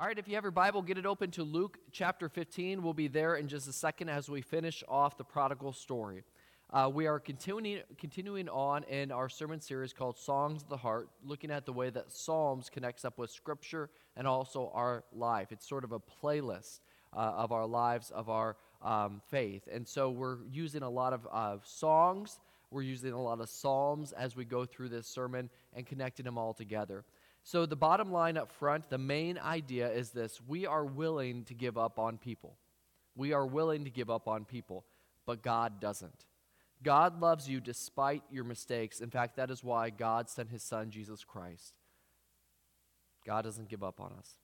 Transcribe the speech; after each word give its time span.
All 0.00 0.06
right, 0.06 0.18
if 0.18 0.26
you 0.26 0.34
have 0.36 0.44
your 0.44 0.50
Bible, 0.50 0.80
get 0.80 0.96
it 0.96 1.04
open 1.04 1.30
to 1.32 1.44
Luke 1.44 1.76
chapter 1.92 2.30
15. 2.30 2.82
We'll 2.82 2.94
be 2.94 3.06
there 3.06 3.36
in 3.36 3.48
just 3.48 3.68
a 3.68 3.72
second 3.74 4.08
as 4.08 4.30
we 4.30 4.40
finish 4.40 4.82
off 4.88 5.18
the 5.18 5.24
prodigal 5.24 5.74
story. 5.74 6.24
Uh, 6.70 6.90
we 6.90 7.06
are 7.06 7.20
continuing, 7.20 7.82
continuing 7.98 8.48
on 8.48 8.82
in 8.84 9.12
our 9.12 9.28
sermon 9.28 9.60
series 9.60 9.92
called 9.92 10.16
Songs 10.16 10.62
of 10.62 10.70
the 10.70 10.76
Heart, 10.78 11.10
looking 11.22 11.50
at 11.50 11.66
the 11.66 11.74
way 11.74 11.90
that 11.90 12.10
Psalms 12.10 12.70
connects 12.70 13.04
up 13.04 13.18
with 13.18 13.30
Scripture 13.30 13.90
and 14.16 14.26
also 14.26 14.70
our 14.72 15.04
life. 15.12 15.52
It's 15.52 15.68
sort 15.68 15.84
of 15.84 15.92
a 15.92 16.00
playlist 16.00 16.80
uh, 17.14 17.34
of 17.36 17.52
our 17.52 17.66
lives, 17.66 18.10
of 18.10 18.30
our 18.30 18.56
um, 18.80 19.20
faith. 19.28 19.68
And 19.70 19.86
so 19.86 20.08
we're 20.08 20.38
using 20.50 20.82
a 20.82 20.88
lot 20.88 21.12
of 21.12 21.28
uh, 21.30 21.58
songs, 21.62 22.40
we're 22.70 22.80
using 22.80 23.12
a 23.12 23.20
lot 23.20 23.38
of 23.38 23.50
Psalms 23.50 24.12
as 24.12 24.34
we 24.34 24.46
go 24.46 24.64
through 24.64 24.88
this 24.88 25.06
sermon 25.06 25.50
and 25.74 25.84
connecting 25.84 26.24
them 26.24 26.38
all 26.38 26.54
together. 26.54 27.04
So, 27.42 27.66
the 27.66 27.76
bottom 27.76 28.12
line 28.12 28.36
up 28.36 28.52
front, 28.52 28.90
the 28.90 28.98
main 28.98 29.38
idea 29.38 29.90
is 29.90 30.10
this 30.10 30.40
we 30.46 30.66
are 30.66 30.84
willing 30.84 31.44
to 31.44 31.54
give 31.54 31.78
up 31.78 31.98
on 31.98 32.18
people. 32.18 32.56
We 33.16 33.32
are 33.32 33.46
willing 33.46 33.84
to 33.84 33.90
give 33.90 34.10
up 34.10 34.28
on 34.28 34.44
people, 34.44 34.84
but 35.26 35.42
God 35.42 35.80
doesn't. 35.80 36.24
God 36.82 37.20
loves 37.20 37.48
you 37.48 37.60
despite 37.60 38.22
your 38.30 38.44
mistakes. 38.44 39.00
In 39.00 39.10
fact, 39.10 39.36
that 39.36 39.50
is 39.50 39.62
why 39.62 39.90
God 39.90 40.30
sent 40.30 40.50
his 40.50 40.62
son, 40.62 40.90
Jesus 40.90 41.24
Christ. 41.24 41.74
God 43.26 43.42
doesn't 43.42 43.68
give 43.68 43.82
up 43.82 44.00
on 44.00 44.12
us. 44.18 44.36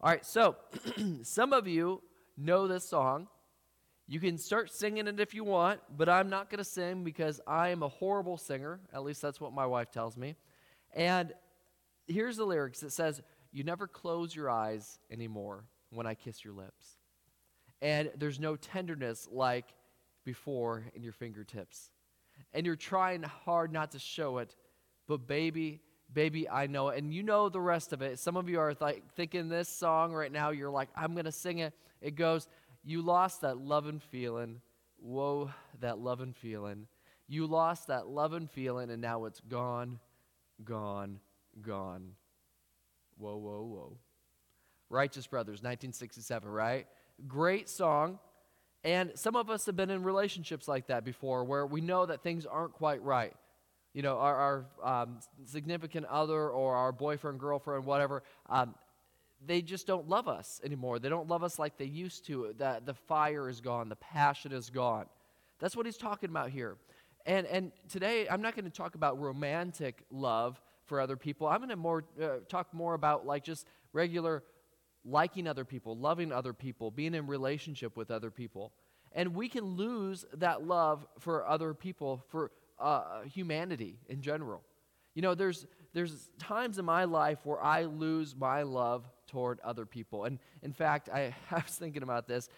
All 0.00 0.10
right, 0.10 0.24
so 0.24 0.56
some 1.22 1.52
of 1.52 1.66
you 1.66 2.02
know 2.36 2.68
this 2.68 2.88
song. 2.88 3.28
You 4.08 4.20
can 4.20 4.38
start 4.38 4.70
singing 4.70 5.08
it 5.08 5.18
if 5.18 5.34
you 5.34 5.42
want, 5.42 5.80
but 5.96 6.08
I'm 6.08 6.30
not 6.30 6.48
going 6.48 6.58
to 6.58 6.64
sing 6.64 7.02
because 7.02 7.40
I 7.46 7.70
am 7.70 7.82
a 7.82 7.88
horrible 7.88 8.36
singer. 8.36 8.78
At 8.94 9.02
least 9.02 9.20
that's 9.20 9.40
what 9.40 9.52
my 9.52 9.66
wife 9.66 9.90
tells 9.90 10.16
me. 10.16 10.36
And 10.94 11.32
here's 12.06 12.36
the 12.36 12.44
lyrics 12.44 12.82
it 12.82 12.92
says, 12.92 13.22
You 13.52 13.64
never 13.64 13.86
close 13.86 14.34
your 14.34 14.50
eyes 14.50 14.98
anymore 15.10 15.64
when 15.90 16.06
I 16.06 16.14
kiss 16.14 16.44
your 16.44 16.54
lips. 16.54 16.98
And 17.82 18.10
there's 18.16 18.40
no 18.40 18.56
tenderness 18.56 19.28
like 19.30 19.66
before 20.24 20.84
in 20.94 21.02
your 21.02 21.12
fingertips. 21.12 21.90
And 22.52 22.66
you're 22.66 22.76
trying 22.76 23.22
hard 23.22 23.72
not 23.72 23.92
to 23.92 23.98
show 23.98 24.38
it, 24.38 24.54
but 25.06 25.26
baby, 25.26 25.80
baby, 26.12 26.48
I 26.48 26.66
know 26.66 26.88
it. 26.88 26.98
And 26.98 27.12
you 27.12 27.22
know 27.22 27.48
the 27.48 27.60
rest 27.60 27.92
of 27.92 28.02
it. 28.02 28.18
Some 28.18 28.36
of 28.36 28.48
you 28.48 28.60
are 28.60 28.74
like 28.80 29.02
thinking 29.14 29.48
this 29.48 29.68
song 29.68 30.12
right 30.12 30.32
now, 30.32 30.50
you're 30.50 30.70
like, 30.70 30.88
I'm 30.96 31.12
going 31.12 31.26
to 31.26 31.32
sing 31.32 31.58
it. 31.58 31.74
It 32.00 32.14
goes, 32.14 32.48
You 32.84 33.02
lost 33.02 33.42
that 33.42 33.58
loving 33.58 34.00
feeling. 34.00 34.60
Whoa, 34.98 35.50
that 35.80 35.98
loving 35.98 36.32
feeling. 36.32 36.86
You 37.28 37.46
lost 37.46 37.88
that 37.88 38.06
loving 38.06 38.46
feeling, 38.46 38.90
and 38.90 39.02
now 39.02 39.24
it's 39.24 39.40
gone, 39.40 39.98
gone, 40.64 41.20
gone. 41.62 42.12
Whoa, 43.18 43.36
whoa, 43.36 43.62
whoa. 43.62 43.96
Righteous 44.88 45.26
Brothers, 45.26 45.62
1967, 45.62 46.48
right? 46.48 46.86
Great 47.26 47.68
song. 47.68 48.18
And 48.84 49.12
some 49.14 49.34
of 49.34 49.50
us 49.50 49.66
have 49.66 49.76
been 49.76 49.90
in 49.90 50.04
relationships 50.04 50.68
like 50.68 50.86
that 50.88 51.04
before 51.04 51.44
where 51.44 51.66
we 51.66 51.80
know 51.80 52.06
that 52.06 52.22
things 52.22 52.46
aren't 52.46 52.72
quite 52.72 53.02
right. 53.02 53.34
You 53.94 54.02
know, 54.02 54.18
our, 54.18 54.66
our 54.82 55.02
um, 55.02 55.18
significant 55.46 56.06
other 56.06 56.50
or 56.50 56.76
our 56.76 56.92
boyfriend, 56.92 57.40
girlfriend, 57.40 57.84
whatever, 57.84 58.22
um, 58.48 58.74
they 59.44 59.62
just 59.62 59.86
don't 59.86 60.08
love 60.08 60.28
us 60.28 60.60
anymore. 60.64 60.98
They 60.98 61.08
don't 61.08 61.28
love 61.28 61.42
us 61.42 61.58
like 61.58 61.78
they 61.78 61.86
used 61.86 62.26
to. 62.26 62.54
The, 62.56 62.80
the 62.84 62.94
fire 62.94 63.48
is 63.48 63.60
gone, 63.60 63.88
the 63.88 63.96
passion 63.96 64.52
is 64.52 64.70
gone. 64.70 65.06
That's 65.58 65.74
what 65.76 65.86
he's 65.86 65.96
talking 65.96 66.30
about 66.30 66.50
here. 66.50 66.76
And, 67.24 67.46
and 67.46 67.72
today, 67.88 68.28
I'm 68.28 68.40
not 68.40 68.54
going 68.54 68.66
to 68.66 68.70
talk 68.70 68.94
about 68.94 69.20
romantic 69.20 70.02
love 70.10 70.60
for 70.86 71.00
other 71.00 71.16
people. 71.16 71.46
I'm 71.46 71.58
going 71.58 71.70
to 71.70 71.76
more 71.76 72.04
uh, 72.20 72.38
talk 72.48 72.72
more 72.72 72.94
about 72.94 73.26
like 73.26 73.44
just 73.44 73.66
regular 73.92 74.42
liking 75.04 75.46
other 75.46 75.64
people, 75.64 75.96
loving 75.96 76.32
other 76.32 76.52
people, 76.52 76.90
being 76.90 77.14
in 77.14 77.26
relationship 77.26 77.96
with 77.96 78.10
other 78.10 78.30
people. 78.30 78.72
And 79.12 79.34
we 79.34 79.48
can 79.48 79.64
lose 79.64 80.24
that 80.34 80.66
love 80.66 81.06
for 81.18 81.46
other 81.46 81.74
people, 81.74 82.24
for 82.28 82.50
uh, 82.78 83.22
humanity 83.22 83.98
in 84.08 84.20
general. 84.20 84.62
You 85.14 85.22
know, 85.22 85.34
there's, 85.34 85.66
there's 85.94 86.30
times 86.38 86.78
in 86.78 86.84
my 86.84 87.04
life 87.04 87.38
where 87.44 87.62
I 87.62 87.84
lose 87.84 88.34
my 88.36 88.62
love 88.62 89.08
toward 89.26 89.60
other 89.60 89.86
people. 89.86 90.24
And 90.24 90.38
in 90.62 90.72
fact, 90.72 91.08
I, 91.08 91.34
I 91.50 91.56
was 91.56 91.74
thinking 91.74 92.02
about 92.02 92.26
this. 92.26 92.48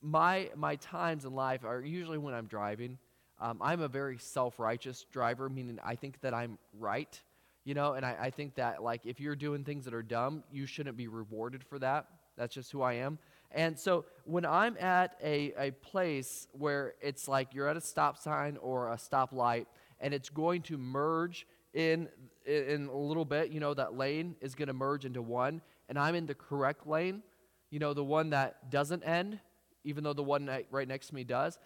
My, 0.00 0.48
my 0.56 0.76
times 0.76 1.24
in 1.24 1.34
life 1.34 1.64
are 1.64 1.82
usually 1.82 2.18
when 2.18 2.32
I'm 2.32 2.46
driving. 2.46 2.98
Um, 3.38 3.58
I'm 3.60 3.80
a 3.80 3.88
very 3.88 4.18
self 4.18 4.58
righteous 4.58 5.04
driver, 5.10 5.48
meaning 5.48 5.78
I 5.84 5.94
think 5.96 6.20
that 6.20 6.34
I'm 6.34 6.58
right 6.78 7.20
you 7.64 7.74
know, 7.74 7.94
and 7.94 8.04
I, 8.04 8.16
I 8.20 8.30
think 8.30 8.54
that, 8.56 8.82
like, 8.82 9.02
if 9.04 9.20
you're 9.20 9.36
doing 9.36 9.64
things 9.64 9.84
that 9.84 9.94
are 9.94 10.02
dumb, 10.02 10.44
you 10.50 10.66
shouldn't 10.66 10.96
be 10.96 11.08
rewarded 11.08 11.62
for 11.62 11.78
that. 11.78 12.06
That's 12.36 12.54
just 12.54 12.72
who 12.72 12.82
I 12.82 12.94
am. 12.94 13.18
And 13.52 13.78
so 13.78 14.04
when 14.24 14.46
I'm 14.46 14.76
at 14.78 15.16
a, 15.22 15.52
a 15.58 15.70
place 15.72 16.46
where 16.52 16.94
it's 17.00 17.26
like 17.26 17.52
you're 17.52 17.68
at 17.68 17.76
a 17.76 17.80
stop 17.80 18.16
sign 18.16 18.56
or 18.58 18.92
a 18.92 18.96
stoplight 18.96 19.66
and 19.98 20.14
it's 20.14 20.30
going 20.30 20.62
to 20.62 20.78
merge 20.78 21.46
in, 21.74 22.08
in 22.46 22.86
a 22.86 22.96
little 22.96 23.24
bit, 23.24 23.50
you 23.50 23.60
know, 23.60 23.74
that 23.74 23.96
lane 23.96 24.36
is 24.40 24.54
going 24.54 24.68
to 24.68 24.72
merge 24.74 25.04
into 25.04 25.20
one, 25.20 25.60
and 25.88 25.98
I'm 25.98 26.14
in 26.14 26.26
the 26.26 26.34
correct 26.34 26.86
lane, 26.86 27.22
you 27.70 27.78
know, 27.78 27.92
the 27.92 28.04
one 28.04 28.30
that 28.30 28.70
doesn't 28.70 29.02
end, 29.02 29.40
even 29.84 30.04
though 30.04 30.12
the 30.12 30.22
one 30.22 30.48
right 30.70 30.88
next 30.88 31.08
to 31.08 31.14
me 31.14 31.24
does. 31.24 31.58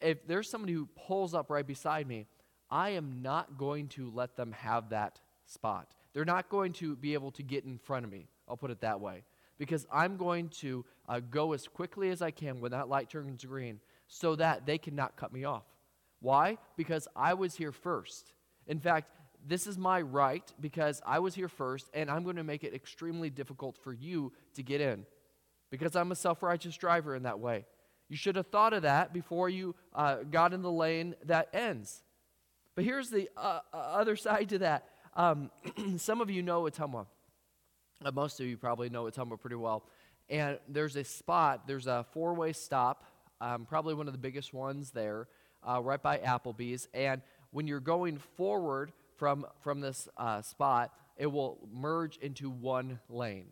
If 0.00 0.26
there's 0.26 0.50
somebody 0.50 0.72
who 0.72 0.88
pulls 1.06 1.34
up 1.34 1.50
right 1.50 1.66
beside 1.66 2.06
me, 2.06 2.26
I 2.70 2.90
am 2.90 3.22
not 3.22 3.56
going 3.56 3.88
to 3.88 4.10
let 4.12 4.36
them 4.36 4.52
have 4.52 4.90
that 4.90 5.20
spot. 5.46 5.88
They're 6.12 6.24
not 6.24 6.48
going 6.48 6.72
to 6.74 6.96
be 6.96 7.14
able 7.14 7.30
to 7.32 7.42
get 7.42 7.64
in 7.64 7.78
front 7.78 8.04
of 8.04 8.12
me. 8.12 8.28
I'll 8.48 8.56
put 8.56 8.70
it 8.70 8.80
that 8.80 9.00
way. 9.00 9.22
Because 9.58 9.86
I'm 9.90 10.16
going 10.16 10.50
to 10.60 10.84
uh, 11.08 11.20
go 11.30 11.52
as 11.52 11.66
quickly 11.66 12.10
as 12.10 12.20
I 12.20 12.30
can 12.30 12.60
when 12.60 12.72
that 12.72 12.88
light 12.88 13.08
turns 13.08 13.44
green 13.44 13.80
so 14.06 14.36
that 14.36 14.66
they 14.66 14.78
cannot 14.78 15.16
cut 15.16 15.32
me 15.32 15.44
off. 15.44 15.64
Why? 16.20 16.58
Because 16.76 17.08
I 17.16 17.34
was 17.34 17.54
here 17.54 17.72
first. 17.72 18.32
In 18.66 18.78
fact, 18.78 19.10
this 19.46 19.66
is 19.66 19.78
my 19.78 20.00
right 20.00 20.52
because 20.60 21.00
I 21.06 21.20
was 21.20 21.34
here 21.34 21.48
first, 21.48 21.88
and 21.94 22.10
I'm 22.10 22.24
going 22.24 22.36
to 22.36 22.44
make 22.44 22.64
it 22.64 22.74
extremely 22.74 23.30
difficult 23.30 23.76
for 23.78 23.92
you 23.92 24.32
to 24.54 24.62
get 24.62 24.80
in 24.80 25.06
because 25.70 25.94
I'm 25.96 26.12
a 26.12 26.16
self 26.16 26.42
righteous 26.42 26.76
driver 26.76 27.14
in 27.14 27.22
that 27.24 27.38
way. 27.38 27.64
You 28.08 28.16
should 28.16 28.36
have 28.36 28.46
thought 28.46 28.72
of 28.72 28.82
that 28.82 29.12
before 29.12 29.48
you 29.48 29.74
uh, 29.94 30.18
got 30.30 30.52
in 30.52 30.62
the 30.62 30.70
lane 30.70 31.14
that 31.24 31.48
ends. 31.52 32.02
But 32.74 32.84
here's 32.84 33.10
the 33.10 33.28
uh, 33.36 33.60
uh 33.72 33.76
other 33.76 34.16
side 34.26 34.48
to 34.50 34.58
that 34.58 34.88
um, 35.16 35.50
some 35.96 36.20
of 36.20 36.30
you 36.30 36.42
know 36.42 36.62
Ottumwa. 36.62 37.06
Uh, 38.04 38.10
most 38.12 38.38
of 38.38 38.46
you 38.46 38.56
probably 38.56 38.88
know 38.90 39.04
Ottumwa 39.04 39.40
pretty 39.40 39.56
well. 39.56 39.82
And 40.28 40.58
there's 40.68 40.96
a 40.96 41.04
spot, 41.04 41.66
there's 41.66 41.86
a 41.86 42.04
four 42.12 42.34
way 42.34 42.52
stop, 42.52 43.04
um, 43.40 43.64
probably 43.64 43.94
one 43.94 44.06
of 44.06 44.12
the 44.12 44.18
biggest 44.18 44.52
ones 44.52 44.90
there, 44.90 45.28
uh, 45.66 45.80
right 45.82 46.02
by 46.02 46.18
Applebee's. 46.18 46.88
And 46.92 47.22
when 47.50 47.66
you're 47.66 47.80
going 47.80 48.18
forward 48.18 48.92
from, 49.16 49.46
from 49.60 49.80
this 49.80 50.08
uh, 50.16 50.42
spot, 50.42 50.92
it 51.16 51.26
will 51.26 51.58
merge 51.72 52.18
into 52.18 52.50
one 52.50 53.00
lane. 53.08 53.46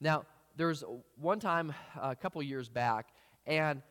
Now, 0.00 0.24
there's 0.56 0.82
one 1.16 1.38
time 1.38 1.72
a 2.00 2.16
couple 2.16 2.42
years 2.42 2.68
back, 2.68 3.10
and 3.46 3.82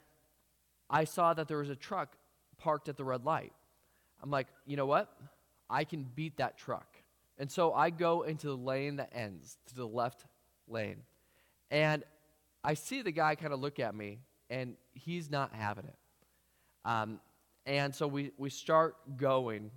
I 0.90 1.06
saw 1.06 1.34
that 1.34 1.48
there 1.48 1.60
was 1.60 1.70
a 1.70 1.76
truck 1.76 2.18
parked 2.58 2.90
at 2.90 2.98
the 2.98 3.06
red 3.06 3.24
light. 3.24 3.54
I'm 4.22 4.32
like, 4.32 4.48
you 4.66 4.76
know 4.76 4.86
what? 4.86 5.10
I 5.70 5.84
can 5.84 6.04
beat 6.04 6.38
that 6.38 6.58
truck. 6.58 6.97
And 7.40 7.52
so 7.52 7.74
I 7.74 7.90
go 7.90 8.24
into 8.24 8.48
the 8.48 8.58
lane 8.58 8.96
that 8.98 9.12
ends, 9.14 9.58
to 9.68 9.76
the 9.76 9.88
left 9.88 10.26
lane. 10.68 11.04
And 11.70 12.04
I 12.64 12.74
see 12.74 13.02
the 13.02 13.12
guy 13.12 13.36
kind 13.36 13.54
of 13.54 13.60
look 13.60 13.80
at 13.80 13.94
me, 13.94 14.20
and 14.50 14.76
he's 14.94 15.30
not 15.30 15.54
having 15.54 15.86
it. 15.86 15.96
Um, 16.86 17.20
and 17.66 17.94
so 17.94 18.08
we, 18.08 18.32
we 18.38 18.50
start 18.50 18.96
going. 19.18 19.72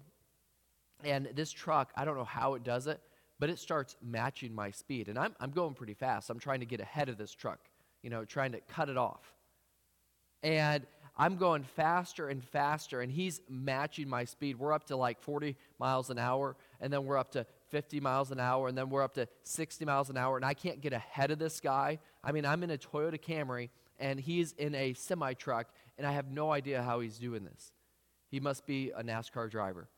And 1.04 1.28
this 1.34 1.50
truck, 1.50 1.92
I 1.96 2.04
don't 2.04 2.16
know 2.16 2.24
how 2.24 2.54
it 2.54 2.64
does 2.64 2.86
it, 2.86 3.00
but 3.38 3.50
it 3.50 3.58
starts 3.58 3.96
matching 4.02 4.54
my 4.54 4.70
speed. 4.70 5.08
And 5.08 5.18
I'm, 5.18 5.34
I'm 5.40 5.50
going 5.50 5.74
pretty 5.74 5.94
fast. 5.94 6.30
I'm 6.30 6.38
trying 6.38 6.60
to 6.60 6.66
get 6.66 6.80
ahead 6.80 7.08
of 7.08 7.18
this 7.18 7.34
truck, 7.34 7.58
you 8.02 8.10
know, 8.10 8.24
trying 8.24 8.52
to 8.52 8.60
cut 8.60 8.88
it 8.88 8.96
off. 8.96 9.34
And 10.42 10.86
I'm 11.16 11.36
going 11.36 11.64
faster 11.64 12.28
and 12.28 12.42
faster, 12.42 13.00
and 13.00 13.12
he's 13.12 13.40
matching 13.48 14.08
my 14.08 14.24
speed. 14.24 14.58
We're 14.58 14.72
up 14.72 14.84
to 14.84 14.96
like 14.96 15.20
40 15.20 15.56
miles 15.78 16.10
an 16.10 16.18
hour, 16.18 16.56
and 16.80 16.92
then 16.92 17.04
we're 17.04 17.18
up 17.18 17.32
to 17.32 17.46
50 17.68 18.00
miles 18.00 18.30
an 18.30 18.40
hour, 18.40 18.68
and 18.68 18.76
then 18.76 18.90
we're 18.90 19.02
up 19.02 19.14
to 19.14 19.28
60 19.44 19.84
miles 19.84 20.10
an 20.10 20.16
hour, 20.16 20.36
and 20.36 20.44
I 20.44 20.54
can't 20.54 20.80
get 20.80 20.92
ahead 20.92 21.30
of 21.30 21.38
this 21.38 21.60
guy. 21.60 21.98
I 22.24 22.32
mean, 22.32 22.46
I'm 22.46 22.62
in 22.62 22.70
a 22.70 22.78
Toyota 22.78 23.20
Camry, 23.20 23.70
and 23.98 24.18
he's 24.18 24.52
in 24.52 24.74
a 24.74 24.94
semi 24.94 25.34
truck, 25.34 25.68
and 25.98 26.06
I 26.06 26.12
have 26.12 26.30
no 26.30 26.52
idea 26.52 26.82
how 26.82 27.00
he's 27.00 27.18
doing 27.18 27.44
this. 27.44 27.72
He 28.30 28.40
must 28.40 28.66
be 28.66 28.90
a 28.90 29.02
NASCAR 29.02 29.50
driver. 29.50 29.88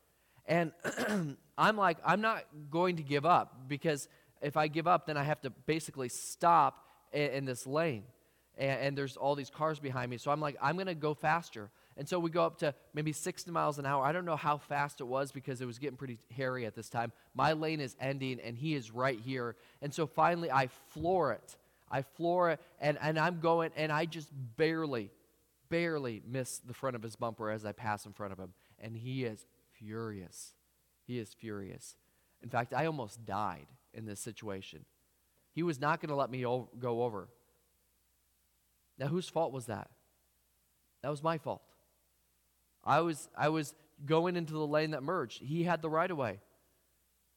And 0.45 0.71
I'm 1.57 1.77
like, 1.77 1.97
I'm 2.05 2.21
not 2.21 2.43
going 2.69 2.97
to 2.97 3.03
give 3.03 3.25
up 3.25 3.67
because 3.67 4.09
if 4.41 4.57
I 4.57 4.67
give 4.67 4.87
up, 4.87 5.05
then 5.07 5.17
I 5.17 5.23
have 5.23 5.41
to 5.41 5.49
basically 5.51 6.09
stop 6.09 6.85
in, 7.13 7.29
in 7.31 7.45
this 7.45 7.65
lane 7.65 8.03
and, 8.57 8.79
and 8.81 8.97
there's 8.97 9.17
all 9.17 9.35
these 9.35 9.49
cars 9.49 9.79
behind 9.79 10.09
me. 10.09 10.17
So 10.17 10.31
I'm 10.31 10.41
like, 10.41 10.57
I'm 10.61 10.75
going 10.75 10.87
to 10.87 10.95
go 10.95 11.13
faster. 11.13 11.69
And 11.97 12.07
so 12.07 12.19
we 12.19 12.29
go 12.29 12.43
up 12.43 12.59
to 12.59 12.73
maybe 12.93 13.11
60 13.11 13.51
miles 13.51 13.79
an 13.79 13.85
hour. 13.85 14.03
I 14.03 14.11
don't 14.11 14.25
know 14.25 14.35
how 14.35 14.57
fast 14.57 14.99
it 14.99 15.05
was 15.05 15.31
because 15.31 15.61
it 15.61 15.65
was 15.65 15.79
getting 15.79 15.97
pretty 15.97 16.17
hairy 16.35 16.65
at 16.65 16.75
this 16.75 16.89
time. 16.89 17.11
My 17.35 17.53
lane 17.53 17.79
is 17.79 17.95
ending 17.99 18.39
and 18.39 18.57
he 18.57 18.73
is 18.73 18.91
right 18.91 19.19
here. 19.19 19.55
And 19.81 19.93
so 19.93 20.07
finally 20.07 20.51
I 20.51 20.67
floor 20.67 21.33
it 21.33 21.55
I 21.93 22.01
floor 22.01 22.49
it, 22.49 22.59
and, 22.81 22.97
and 22.99 23.19
I'm 23.19 23.39
going, 23.39 23.69
and 23.77 23.91
I 23.91 24.05
just 24.05 24.29
barely, 24.57 25.11
barely 25.69 26.23
miss 26.27 26.57
the 26.57 26.73
front 26.73 26.95
of 26.95 27.03
his 27.03 27.15
bumper 27.15 27.51
as 27.51 27.65
I 27.65 27.71
pass 27.71 28.07
in 28.07 28.13
front 28.13 28.33
of 28.33 28.39
him. 28.39 28.53
And 28.79 28.97
he 28.97 29.25
is 29.25 29.45
furious. 29.73 30.55
He 31.05 31.19
is 31.19 31.35
furious. 31.35 31.95
In 32.41 32.49
fact, 32.49 32.73
I 32.73 32.87
almost 32.87 33.23
died 33.27 33.67
in 33.93 34.07
this 34.07 34.19
situation. 34.19 34.85
He 35.51 35.61
was 35.61 35.79
not 35.79 36.01
going 36.01 36.09
to 36.09 36.15
let 36.15 36.31
me 36.31 36.43
o- 36.47 36.67
go 36.79 37.03
over. 37.03 37.27
Now, 38.97 39.07
whose 39.07 39.27
fault 39.27 39.51
was 39.51 39.65
that? 39.67 39.89
That 41.01 41.09
was 41.09 41.23
my 41.23 41.37
fault. 41.37 41.61
I 42.83 43.01
was, 43.01 43.29
I 43.37 43.49
was 43.49 43.73
going 44.05 44.35
into 44.35 44.53
the 44.53 44.67
lane 44.67 44.91
that 44.91 45.03
merged. 45.03 45.41
He 45.41 45.63
had 45.63 45.81
the 45.81 45.89
right 45.89 46.09
of 46.09 46.17
way. 46.17 46.39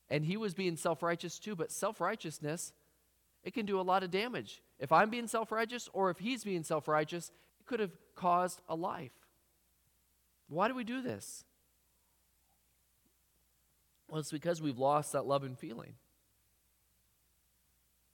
And 0.09 0.25
he 0.25 0.37
was 0.37 0.55
being 0.55 0.77
self 0.77 1.03
righteous 1.03 1.39
too, 1.39 1.57
but 1.57 1.73
self 1.73 2.01
righteousness, 2.01 2.73
it 3.43 3.55
can 3.55 3.67
do 3.67 3.81
a 3.81 3.83
lot 3.83 4.03
of 4.03 4.11
damage. 4.11 4.63
If 4.79 4.93
I'm 4.93 5.11
being 5.11 5.27
self 5.27 5.51
righteous 5.51 5.89
or 5.93 6.11
if 6.11 6.19
he's 6.19 6.45
being 6.45 6.63
self 6.63 6.87
righteous, 6.87 7.33
it 7.61 7.67
could 7.67 7.81
have 7.81 7.93
caused 8.15 8.61
a 8.69 8.77
life. 8.77 9.13
Why 10.49 10.69
do 10.69 10.75
we 10.75 10.85
do 10.85 11.03
this? 11.03 11.45
Well, 14.09 14.21
it's 14.21 14.31
because 14.31 14.63
we've 14.63 14.79
lost 14.79 15.13
that 15.13 15.27
love 15.27 15.43
and 15.43 15.59
feeling. 15.59 15.95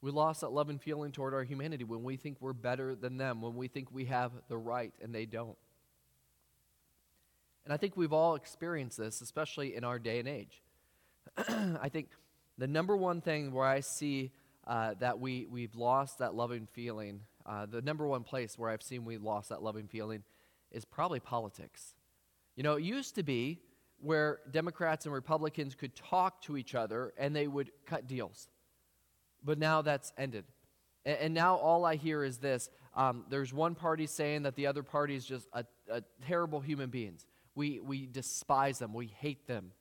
We 0.03 0.11
lost 0.11 0.41
that 0.41 0.51
love 0.51 0.67
and 0.67 0.81
feeling 0.81 1.13
toward 1.13 1.33
our 1.33 1.45
humanity 1.45 1.85
when 1.85 2.03
we 2.03 2.17
think 2.17 2.35
we're 2.41 2.51
better 2.51 2.93
than 2.93 3.15
them, 3.15 3.41
when 3.41 3.55
we 3.55 3.69
think 3.69 3.87
we 3.89 4.03
have 4.05 4.33
the 4.49 4.57
right 4.57 4.91
and 5.01 5.15
they 5.15 5.25
don't. 5.25 5.55
And 7.63 7.73
I 7.73 7.77
think 7.77 7.95
we've 7.95 8.11
all 8.11 8.35
experienced 8.35 8.97
this, 8.97 9.21
especially 9.21 9.77
in 9.77 9.85
our 9.85 9.99
day 9.99 10.19
and 10.19 10.27
age. 10.27 10.61
I 11.37 11.87
think 11.87 12.09
the 12.57 12.67
number 12.67 12.97
one 12.97 13.21
thing 13.21 13.53
where 13.53 13.65
I 13.65 13.79
see 13.79 14.33
uh, 14.67 14.95
that 14.99 15.21
we, 15.21 15.47
we've 15.49 15.73
lost 15.73 16.19
that 16.19 16.35
loving 16.35 16.67
feeling, 16.73 17.21
uh, 17.45 17.65
the 17.65 17.81
number 17.81 18.05
one 18.05 18.23
place 18.23 18.59
where 18.59 18.69
I've 18.69 18.83
seen 18.83 19.05
we 19.05 19.17
lost 19.17 19.47
that 19.51 19.63
loving 19.63 19.87
feeling 19.87 20.23
is 20.69 20.83
probably 20.83 21.21
politics. 21.21 21.95
You 22.57 22.63
know, 22.63 22.73
it 22.73 22.83
used 22.83 23.15
to 23.15 23.23
be 23.23 23.61
where 24.01 24.39
Democrats 24.51 25.05
and 25.05 25.13
Republicans 25.13 25.75
could 25.75 25.95
talk 25.95 26.41
to 26.41 26.57
each 26.57 26.75
other 26.75 27.13
and 27.17 27.33
they 27.33 27.47
would 27.47 27.71
cut 27.85 28.05
deals. 28.05 28.49
But 29.43 29.57
now 29.57 29.81
that's 29.81 30.13
ended. 30.17 30.45
And, 31.05 31.17
and 31.17 31.33
now 31.33 31.55
all 31.55 31.85
I 31.85 31.95
hear 31.95 32.23
is 32.23 32.37
this 32.37 32.69
um, 32.95 33.25
there's 33.29 33.53
one 33.53 33.75
party 33.75 34.05
saying 34.05 34.43
that 34.43 34.55
the 34.55 34.67
other 34.67 34.83
party 34.83 35.15
is 35.15 35.25
just 35.25 35.47
a, 35.53 35.65
a 35.89 36.03
terrible 36.27 36.59
human 36.59 36.89
beings. 36.89 37.25
We, 37.55 37.79
we 37.79 38.05
despise 38.05 38.79
them, 38.79 38.93
we 38.93 39.07
hate 39.07 39.47
them. 39.47 39.71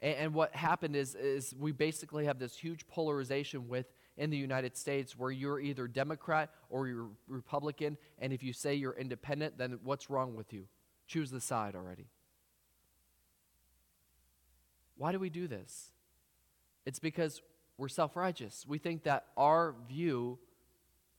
And, 0.00 0.16
and 0.16 0.34
what 0.34 0.54
happened 0.54 0.96
is, 0.96 1.14
is 1.14 1.54
we 1.58 1.72
basically 1.72 2.26
have 2.26 2.38
this 2.38 2.56
huge 2.56 2.86
polarization 2.86 3.68
with 3.68 3.86
in 4.16 4.30
the 4.30 4.36
United 4.36 4.76
States 4.76 5.18
where 5.18 5.30
you're 5.30 5.58
either 5.58 5.88
Democrat 5.88 6.50
or 6.70 6.86
you're 6.86 7.08
Republican, 7.26 7.96
and 8.20 8.32
if 8.32 8.42
you 8.42 8.52
say 8.52 8.74
you're 8.74 8.94
independent, 8.94 9.58
then 9.58 9.80
what's 9.82 10.08
wrong 10.08 10.36
with 10.36 10.52
you? 10.52 10.66
Choose 11.06 11.30
the 11.30 11.40
side 11.40 11.74
already. 11.74 12.06
Why 14.96 15.10
do 15.10 15.18
we 15.18 15.30
do 15.30 15.48
this? 15.48 15.90
It's 16.86 17.00
because 17.00 17.42
we're 17.76 17.88
self 17.88 18.16
righteous. 18.16 18.64
We 18.66 18.78
think 18.78 19.04
that 19.04 19.26
our 19.36 19.74
view, 19.88 20.38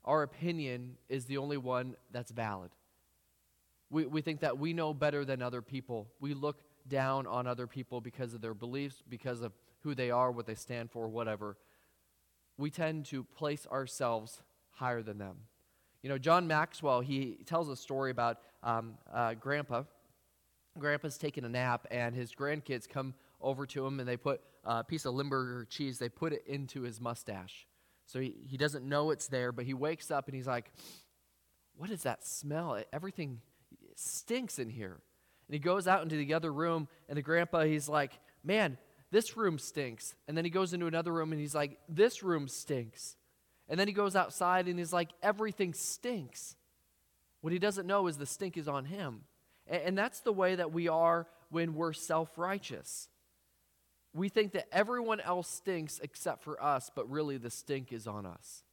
our 0.04 0.24
opinion, 0.24 0.98
is 1.10 1.26
the 1.26 1.38
only 1.38 1.58
one 1.58 1.96
that's 2.12 2.32
valid. 2.32 2.72
We, 3.90 4.06
we 4.06 4.22
think 4.22 4.40
that 4.40 4.58
we 4.58 4.74
know 4.74 4.94
better 4.94 5.26
than 5.26 5.42
other 5.42 5.62
people. 5.62 6.08
We 6.20 6.34
look 6.34 6.62
down 6.88 7.28
on 7.28 7.48
other 7.48 7.68
people 7.68 8.02
because 8.02 8.34
of 8.34 8.42
their 8.42 8.54
beliefs, 8.54 9.04
because 9.08 9.42
of 9.42 9.52
who 9.82 9.96
they 9.96 10.12
are, 10.12 10.32
what 10.32 10.46
they 10.46 10.56
stand 10.56 10.92
for, 10.92 11.08
whatever. 11.08 11.58
We 12.58 12.70
tend 12.70 13.06
to 13.08 13.24
place 13.24 13.68
ourselves 13.72 14.42
higher 14.72 15.02
than 15.02 15.18
them. 15.18 15.36
You 16.02 16.10
know, 16.10 16.18
John 16.18 16.48
Maxwell, 16.48 17.02
he 17.02 17.40
tells 17.46 17.70
a 17.70 17.76
story 17.76 18.12
about 18.12 18.40
um, 18.64 18.96
uh, 19.12 19.34
Grandpa. 19.34 19.84
Grandpa's 20.78 21.18
taking 21.18 21.46
a 21.46 21.50
nap, 21.50 21.88
and 21.90 22.14
his 22.16 22.32
grandkids 22.34 22.88
come 22.88 23.14
over 23.46 23.66
to 23.68 23.86
him 23.86 24.00
and 24.00 24.10
they 24.10 24.18
put 24.18 24.42
uh, 24.66 24.78
a 24.80 24.84
piece 24.84 25.06
of 25.06 25.14
Limburger 25.14 25.66
cheese, 25.70 26.00
they 26.00 26.10
put 26.10 26.34
it 26.34 26.44
into 26.48 26.82
his 26.82 27.00
mustache. 27.00 27.68
So 28.08 28.20
he, 28.20 28.36
he 28.48 28.58
doesn't 28.58 28.84
know 28.84 29.12
it's 29.12 29.28
there, 29.28 29.52
but 29.52 29.66
he 29.66 29.74
wakes 29.74 30.12
up 30.12 30.28
and 30.28 30.36
he's 30.36 30.48
like, 30.48 30.72
What 31.78 31.90
is 31.90 32.04
that 32.04 32.26
smell? 32.26 32.82
Everything 32.92 33.42
stinks 33.96 34.60
in 34.60 34.70
here. 34.70 35.00
And 35.48 35.54
he 35.54 35.60
goes 35.60 35.88
out 35.88 36.02
into 36.02 36.16
the 36.16 36.34
other 36.34 36.52
room, 36.52 36.88
and 37.08 37.18
the 37.18 37.22
grandpa, 37.22 37.64
he's 37.64 37.88
like, 37.88 38.14
Man, 38.44 38.78
this 39.12 39.38
room 39.38 39.58
stinks. 39.58 40.16
And 40.28 40.38
then 40.38 40.44
he 40.46 40.52
goes 40.52 40.74
into 40.74 40.88
another 40.88 41.14
room 41.14 41.32
and 41.32 41.40
he's 41.40 41.56
like, 41.56 41.78
This 41.88 42.24
room 42.24 42.48
stinks. 42.48 43.16
And 43.68 43.80
then 43.80 43.88
he 43.88 43.94
goes 43.94 44.16
outside 44.16 44.68
and 44.68 44.78
he's 44.78 44.94
like, 44.94 45.10
Everything 45.24 45.74
stinks. 45.74 46.56
What 47.42 47.54
he 47.54 47.60
doesn't 47.60 47.88
know 47.88 48.08
is 48.08 48.18
the 48.18 48.26
stink 48.26 48.58
is 48.58 48.68
on 48.68 48.86
him. 48.86 49.22
And, 49.68 49.82
and 49.84 49.98
that's 49.98 50.20
the 50.22 50.34
way 50.34 50.56
that 50.56 50.72
we 50.72 50.88
are 50.88 51.28
when 51.50 51.76
we're 51.76 51.94
self 51.94 52.38
righteous. 52.38 53.10
We 54.16 54.30
think 54.30 54.54
that 54.54 54.68
everyone 54.72 55.20
else 55.20 55.50
stinks 55.50 56.00
except 56.02 56.42
for 56.42 56.64
us, 56.64 56.90
but 56.96 57.10
really 57.12 57.36
the 57.36 57.52
stink 57.52 57.92
is 57.92 58.08
on 58.08 58.26
us. 58.26 58.64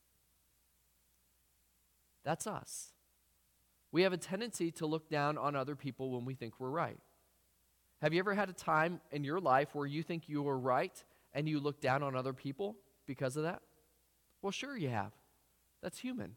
That's 2.24 2.46
us. 2.46 2.92
We 3.90 4.02
have 4.02 4.12
a 4.12 4.18
tendency 4.18 4.70
to 4.72 4.86
look 4.86 5.10
down 5.10 5.36
on 5.36 5.56
other 5.56 5.74
people 5.74 6.12
when 6.12 6.24
we 6.24 6.34
think 6.34 6.60
we're 6.60 6.70
right. 6.70 6.96
Have 8.02 8.12
you 8.12 8.20
ever 8.20 8.34
had 8.34 8.50
a 8.50 8.52
time 8.52 9.00
in 9.10 9.24
your 9.24 9.40
life 9.40 9.74
where 9.74 9.86
you 9.86 10.04
think 10.04 10.28
you 10.28 10.42
were 10.42 10.56
right 10.56 11.02
and 11.34 11.48
you 11.48 11.58
look 11.58 11.80
down 11.80 12.04
on 12.04 12.14
other 12.14 12.32
people 12.32 12.76
because 13.06 13.36
of 13.36 13.42
that? 13.42 13.62
Well, 14.42 14.52
sure 14.52 14.76
you 14.76 14.90
have. 14.90 15.10
That's 15.82 15.98
human. 15.98 16.36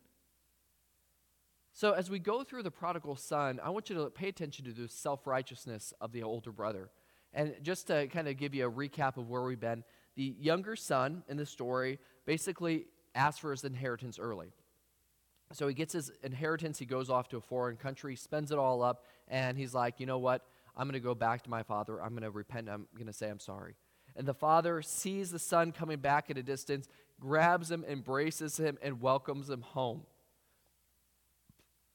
So, 1.74 1.92
as 1.92 2.10
we 2.10 2.18
go 2.18 2.44
through 2.44 2.64
the 2.64 2.72
prodigal 2.72 3.18
son, 3.18 3.60
I 3.62 3.70
want 3.70 3.92
you 3.92 3.98
to 3.98 4.10
pay 4.10 4.30
attention 4.30 4.66
to 4.66 4.72
the 4.72 4.88
self 4.88 5.28
righteousness 5.28 5.94
of 6.02 6.12
the 6.12 6.24
older 6.24 6.52
brother. 6.52 6.90
And 7.36 7.54
just 7.62 7.88
to 7.88 8.08
kind 8.08 8.28
of 8.28 8.38
give 8.38 8.56
you 8.56 8.66
a 8.66 8.72
recap 8.72 9.18
of 9.18 9.30
where 9.30 9.44
we've 9.44 9.60
been, 9.60 9.84
the 10.16 10.36
younger 10.40 10.76
son 10.76 11.24
in 11.28 11.36
the 11.36 11.46
story 11.46 12.00
basically 12.26 12.88
asks 13.14 13.40
for 13.40 13.52
his 13.52 13.66
inheritance 13.66 14.18
early. 14.18 14.54
So 15.52 15.68
he 15.68 15.74
gets 15.74 15.94
his 15.94 16.12
inheritance, 16.24 16.80
he 16.80 16.86
goes 16.86 17.10
off 17.10 17.28
to 17.30 17.38
a 17.38 17.42
foreign 17.42 17.76
country, 17.76 18.16
spends 18.16 18.52
it 18.52 18.58
all 18.58 18.82
up, 18.82 19.04
and 19.28 19.58
he's 19.58 19.74
like, 19.74 20.00
you 20.00 20.06
know 20.06 20.18
what? 20.18 20.42
I'm 20.78 20.88
going 20.88 20.94
to 20.94 21.00
go 21.00 21.14
back 21.14 21.44
to 21.44 21.50
my 21.50 21.62
father. 21.62 22.02
I'm 22.02 22.12
going 22.12 22.24
to 22.24 22.32
repent. 22.32 22.70
I'm 22.70 22.88
going 22.96 23.08
to 23.08 23.14
say 23.14 23.30
I'm 23.30 23.40
sorry. 23.40 23.76
And 24.16 24.26
the 24.28 24.34
father 24.34 24.82
sees 24.82 25.32
the 25.32 25.40
son 25.40 25.72
coming 25.72 26.00
back 26.00 26.30
at 26.30 26.38
a 26.38 26.44
distance, 26.44 26.88
grabs 27.20 27.70
him, 27.70 27.86
embraces 27.88 28.58
him, 28.58 28.78
and 28.82 29.02
welcomes 29.02 29.50
him 29.50 29.62
home. 29.62 30.04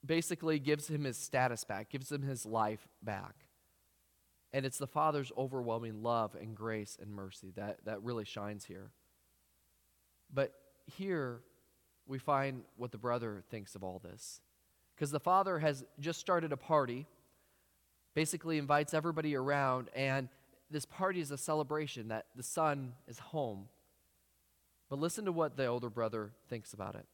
Basically, 0.05 0.59
gives 0.59 0.87
him 0.87 1.03
his 1.03 1.17
status 1.17 1.63
back, 1.63 1.89
gives 1.89 2.11
him 2.11 2.23
his 2.23 2.45
life 2.45 2.87
back. 3.03 3.35
And 4.53 4.65
it's 4.65 4.77
the 4.77 4.87
Father's 4.87 5.31
overwhelming 5.37 6.03
love 6.03 6.35
and 6.35 6.55
grace 6.55 6.97
and 7.01 7.11
mercy 7.11 7.51
that, 7.55 7.85
that 7.85 8.03
really 8.03 8.25
shines 8.25 8.65
here. 8.65 8.91
But 10.33 10.53
here 10.85 11.41
we 12.05 12.17
find 12.17 12.63
what 12.75 12.91
the 12.91 12.97
brother 12.97 13.43
thinks 13.49 13.75
of 13.75 13.83
all 13.83 13.99
this. 14.03 14.41
Because 14.95 15.11
the 15.11 15.19
Father 15.19 15.59
has 15.59 15.85
just 15.99 16.19
started 16.19 16.51
a 16.51 16.57
party, 16.57 17.07
basically 18.13 18.57
invites 18.57 18.93
everybody 18.93 19.35
around, 19.35 19.89
and 19.95 20.27
this 20.69 20.85
party 20.85 21.19
is 21.19 21.31
a 21.31 21.37
celebration 21.37 22.09
that 22.09 22.25
the 22.35 22.43
son 22.43 22.93
is 23.07 23.19
home. 23.19 23.67
But 24.89 24.99
listen 24.99 25.25
to 25.25 25.31
what 25.31 25.55
the 25.55 25.65
older 25.67 25.89
brother 25.89 26.31
thinks 26.49 26.73
about 26.73 26.95
it. 26.95 27.05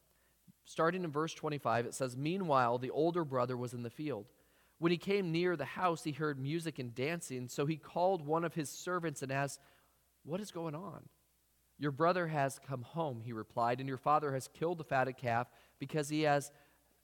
Starting 0.64 1.04
in 1.04 1.10
verse 1.10 1.32
25, 1.32 1.86
it 1.86 1.94
says, 1.94 2.16
Meanwhile, 2.16 2.78
the 2.78 2.90
older 2.90 3.24
brother 3.24 3.56
was 3.56 3.72
in 3.72 3.82
the 3.82 3.90
field. 3.90 4.26
When 4.78 4.92
he 4.92 4.98
came 4.98 5.32
near 5.32 5.56
the 5.56 5.64
house, 5.64 6.04
he 6.04 6.12
heard 6.12 6.38
music 6.38 6.78
and 6.78 6.94
dancing. 6.94 7.48
So 7.48 7.66
he 7.66 7.76
called 7.76 8.24
one 8.24 8.44
of 8.44 8.54
his 8.54 8.70
servants 8.70 9.22
and 9.22 9.32
asked, 9.32 9.60
What 10.24 10.40
is 10.40 10.50
going 10.50 10.74
on? 10.74 11.08
Your 11.78 11.92
brother 11.92 12.26
has 12.26 12.58
come 12.58 12.82
home, 12.82 13.20
he 13.24 13.32
replied, 13.32 13.80
and 13.80 13.88
your 13.88 13.98
father 13.98 14.32
has 14.32 14.48
killed 14.48 14.78
the 14.78 14.84
fatted 14.84 15.16
calf 15.16 15.48
because 15.78 16.08
he 16.08 16.22
has 16.22 16.50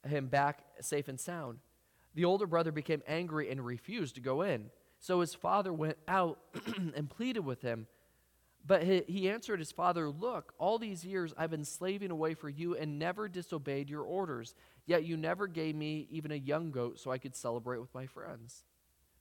him 0.04 0.26
back 0.26 0.64
safe 0.80 1.08
and 1.08 1.18
sound. 1.18 1.58
The 2.14 2.24
older 2.24 2.46
brother 2.46 2.72
became 2.72 3.02
angry 3.06 3.50
and 3.50 3.64
refused 3.64 4.16
to 4.16 4.20
go 4.20 4.42
in. 4.42 4.70
So 4.98 5.20
his 5.20 5.34
father 5.34 5.72
went 5.72 5.98
out 6.08 6.38
and 6.94 7.10
pleaded 7.10 7.44
with 7.44 7.62
him. 7.62 7.86
But 8.66 8.82
he 8.82 9.28
answered 9.28 9.58
his 9.58 9.72
father, 9.72 10.08
Look, 10.08 10.54
all 10.58 10.78
these 10.78 11.04
years 11.04 11.34
I've 11.36 11.50
been 11.50 11.66
slaving 11.66 12.10
away 12.10 12.34
for 12.34 12.48
you 12.48 12.74
and 12.74 12.98
never 12.98 13.28
disobeyed 13.28 13.90
your 13.90 14.02
orders. 14.02 14.54
Yet 14.86 15.04
you 15.04 15.16
never 15.16 15.46
gave 15.46 15.74
me 15.74 16.06
even 16.10 16.30
a 16.30 16.36
young 16.36 16.70
goat 16.70 16.98
so 16.98 17.10
I 17.10 17.18
could 17.18 17.34
celebrate 17.34 17.78
with 17.78 17.94
my 17.94 18.06
friends. 18.06 18.64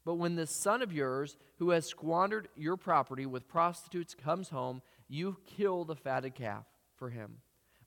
But 0.05 0.15
when 0.15 0.35
this 0.35 0.51
son 0.51 0.81
of 0.81 0.91
yours, 0.91 1.37
who 1.59 1.69
has 1.69 1.85
squandered 1.85 2.49
your 2.55 2.75
property 2.75 3.25
with 3.25 3.47
prostitutes, 3.47 4.13
comes 4.13 4.49
home, 4.49 4.81
you 5.07 5.37
kill 5.45 5.85
the 5.85 5.95
fatted 5.95 6.35
calf 6.35 6.65
for 6.97 7.09
him. 7.09 7.37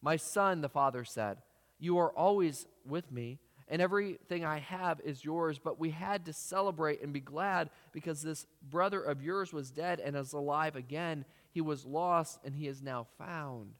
My 0.00 0.16
son, 0.16 0.62
the 0.62 0.68
father 0.68 1.04
said, 1.04 1.38
You 1.78 1.99
are 1.99 2.11
always 2.11 2.66
with 2.87 3.12
me, 3.12 3.38
and 3.68 3.83
everything 3.83 4.45
I 4.45 4.61
have 4.61 5.00
is 5.04 5.25
yours. 5.25 5.59
But 5.59 5.78
we 5.78 5.90
had 5.90 6.25
to 6.25 6.33
celebrate 6.33 7.02
and 7.02 7.12
be 7.12 7.21
glad 7.21 7.68
because 7.92 8.23
this 8.23 8.47
brother 8.62 9.02
of 9.02 9.23
yours 9.23 9.52
was 9.52 9.71
dead 9.71 10.00
and 10.00 10.16
is 10.16 10.33
alive 10.33 10.76
again 10.76 11.26
he 11.56 11.62
was 11.62 11.87
lost 11.87 12.38
and 12.45 12.54
he 12.54 12.68
is 12.68 12.83
now 12.83 13.06
found. 13.16 13.73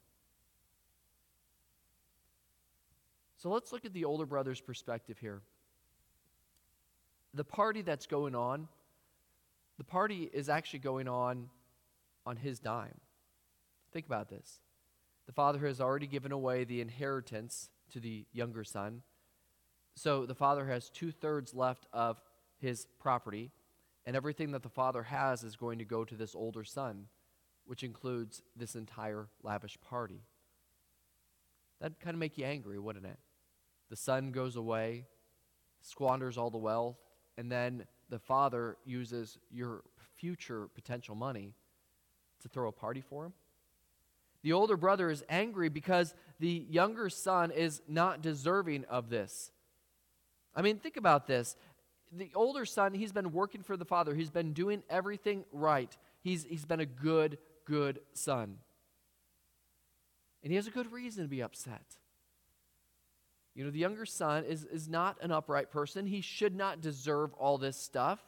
So 3.47 3.53
let's 3.53 3.71
look 3.71 3.85
at 3.85 3.93
the 3.93 4.07
older 4.07 4.27
brother's 4.27 4.61
perspective 4.61 5.19
here. 5.21 5.41
The 7.33 7.45
party 7.45 7.81
that's 7.83 8.09
going 8.09 8.35
on, 8.35 8.67
the 9.79 9.85
party 9.85 10.29
is 10.33 10.49
actually 10.49 10.81
going 10.81 11.07
on 11.07 11.49
on 12.27 12.37
his 12.39 12.59
dime. 12.59 12.99
Think 13.93 14.07
about 14.07 14.29
this. 14.29 14.59
The 15.27 15.33
father 15.33 15.65
has 15.65 15.81
already 15.81 16.09
given 16.09 16.33
away 16.33 16.65
the 16.65 16.81
inheritance 16.81 17.71
to 17.93 18.01
the 18.01 18.25
younger 18.33 18.65
son. 18.65 19.03
So 19.95 20.27
the 20.27 20.35
father 20.35 20.67
has 20.67 20.91
two 20.91 21.13
thirds 21.13 21.55
left 21.55 21.87
of 21.93 22.21
his 22.59 22.89
property, 22.99 23.53
and 24.05 24.17
everything 24.17 24.51
that 24.51 24.65
the 24.65 24.69
father 24.69 25.05
has 25.05 25.45
is 25.45 25.55
going 25.55 25.79
to 25.79 25.85
go 25.85 26.05
to 26.05 26.17
this 26.17 26.35
older 26.35 26.65
son, 26.65 27.07
which 27.65 27.85
includes 27.85 28.43
this 28.57 28.75
entire 28.75 29.29
lavish 29.45 29.79
party. 29.89 30.25
That'd 31.81 32.01
kind 32.01 32.15
of 32.15 32.19
make 32.19 32.39
you 32.39 32.45
angry, 32.45 32.81
wouldn't 32.81 33.07
it? 33.07 33.21
The 33.91 33.97
son 33.97 34.33
goes 34.33 34.57
away, 34.57 35.05
squanders 35.81 36.37
all 36.37 36.51
the 36.51 36.59
wealth, 36.59 36.97
and 37.37 37.51
then 37.51 37.85
the 38.09 38.19
father 38.19 38.77
uses 38.85 39.39
your 39.51 39.83
future 40.15 40.69
potential 40.75 41.15
money 41.15 41.55
to 42.43 42.49
throw 42.49 42.69
a 42.69 42.73
party 42.73 43.01
for 43.01 43.27
him. 43.27 43.33
The 44.43 44.53
older 44.53 44.77
brother 44.77 45.11
is 45.11 45.25
angry 45.29 45.69
because 45.69 46.15
the 46.39 46.65
younger 46.71 47.09
son 47.11 47.51
is 47.51 47.83
not 47.89 48.23
deserving 48.23 48.85
of 48.85 49.09
this. 49.09 49.51
I 50.55 50.63
mean, 50.63 50.79
think 50.79 50.97
about 50.97 51.27
this. 51.27 51.57
The 52.13 52.31
older 52.35 52.65
son, 52.65 52.95
he's 52.95 53.13
been 53.13 53.33
working 53.33 53.63
for 53.63 53.77
the 53.77 53.85
father, 53.85 54.15
he's 54.15 54.31
been 54.31 54.53
doing 54.53 54.83
everything 54.89 55.45
right. 55.53 55.95
He's, 56.23 56.45
he's 56.45 56.65
been 56.65 56.81
a 56.81 56.87
good, 56.87 57.39
good 57.65 58.01
son. 58.13 58.59
And 60.43 60.53
he 60.53 60.57
has 60.57 60.67
a 60.67 60.71
good 60.71 60.93
reason 60.93 61.25
to 61.25 61.29
be 61.29 61.43
upset. 61.43 61.97
You 63.57 63.65
know, 63.65 63.71
the 63.71 63.79
younger 63.79 64.05
son 64.05 64.45
is, 64.45 64.65
is 64.65 64.87
not 64.87 65.17
an 65.23 65.33
upright 65.33 65.71
person. 65.71 66.07
He 66.07 66.21
should 66.21 66.55
not 66.55 66.83
deserve 66.83 67.33
all 67.35 67.57
this 67.57 67.79
stuff. 67.79 68.21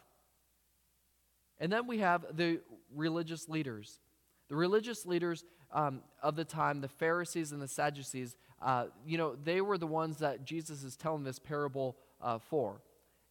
And 1.61 1.71
then 1.71 1.87
we 1.87 1.99
have 1.99 2.25
the 2.35 2.61
religious 2.95 3.47
leaders. 3.47 4.01
The 4.49 4.57
religious 4.57 5.05
leaders 5.05 5.45
um, 5.71 6.01
of 6.23 6.35
the 6.35 6.47
time, 6.47 6.81
the 6.81 6.89
Pharisees 6.89 7.53
and 7.53 7.61
the 7.61 7.69
Sadducees, 7.69 8.37
uh, 8.63 8.87
you 9.07 9.19
know, 9.19 9.37
they 9.45 9.61
were 9.61 9.77
the 9.77 9.87
ones 9.87 10.17
that 10.19 10.47
Jesus 10.47 10.83
is 10.83 10.97
telling 10.97 11.25
this 11.25 11.39
parable 11.39 11.99
uh, 12.23 12.39
for. 12.39 12.81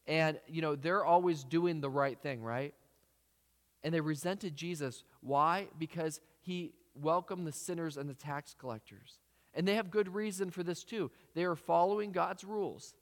And, 0.05 0.39
you 0.47 0.61
know, 0.61 0.75
they're 0.75 1.03
always 1.03 1.43
doing 1.43 1.81
the 1.81 1.89
right 1.89 2.19
thing, 2.21 2.43
right? 2.43 2.75
And 3.83 3.91
they 3.91 4.01
resented 4.01 4.55
Jesus. 4.55 5.03
Why? 5.21 5.67
Because 5.79 6.21
he 6.41 6.73
welcomed 6.93 7.47
the 7.47 7.51
sinners 7.51 7.97
and 7.97 8.07
the 8.07 8.13
tax 8.13 8.55
collectors. 8.57 9.17
And 9.57 9.67
they 9.67 9.75
have 9.75 9.89
good 9.89 10.13
reason 10.13 10.51
for 10.51 10.61
this 10.61 10.83
too. 10.83 11.09
They 11.33 11.43
are 11.43 11.55
following 11.55 12.11
God's 12.11 12.45
rules, 12.45 12.93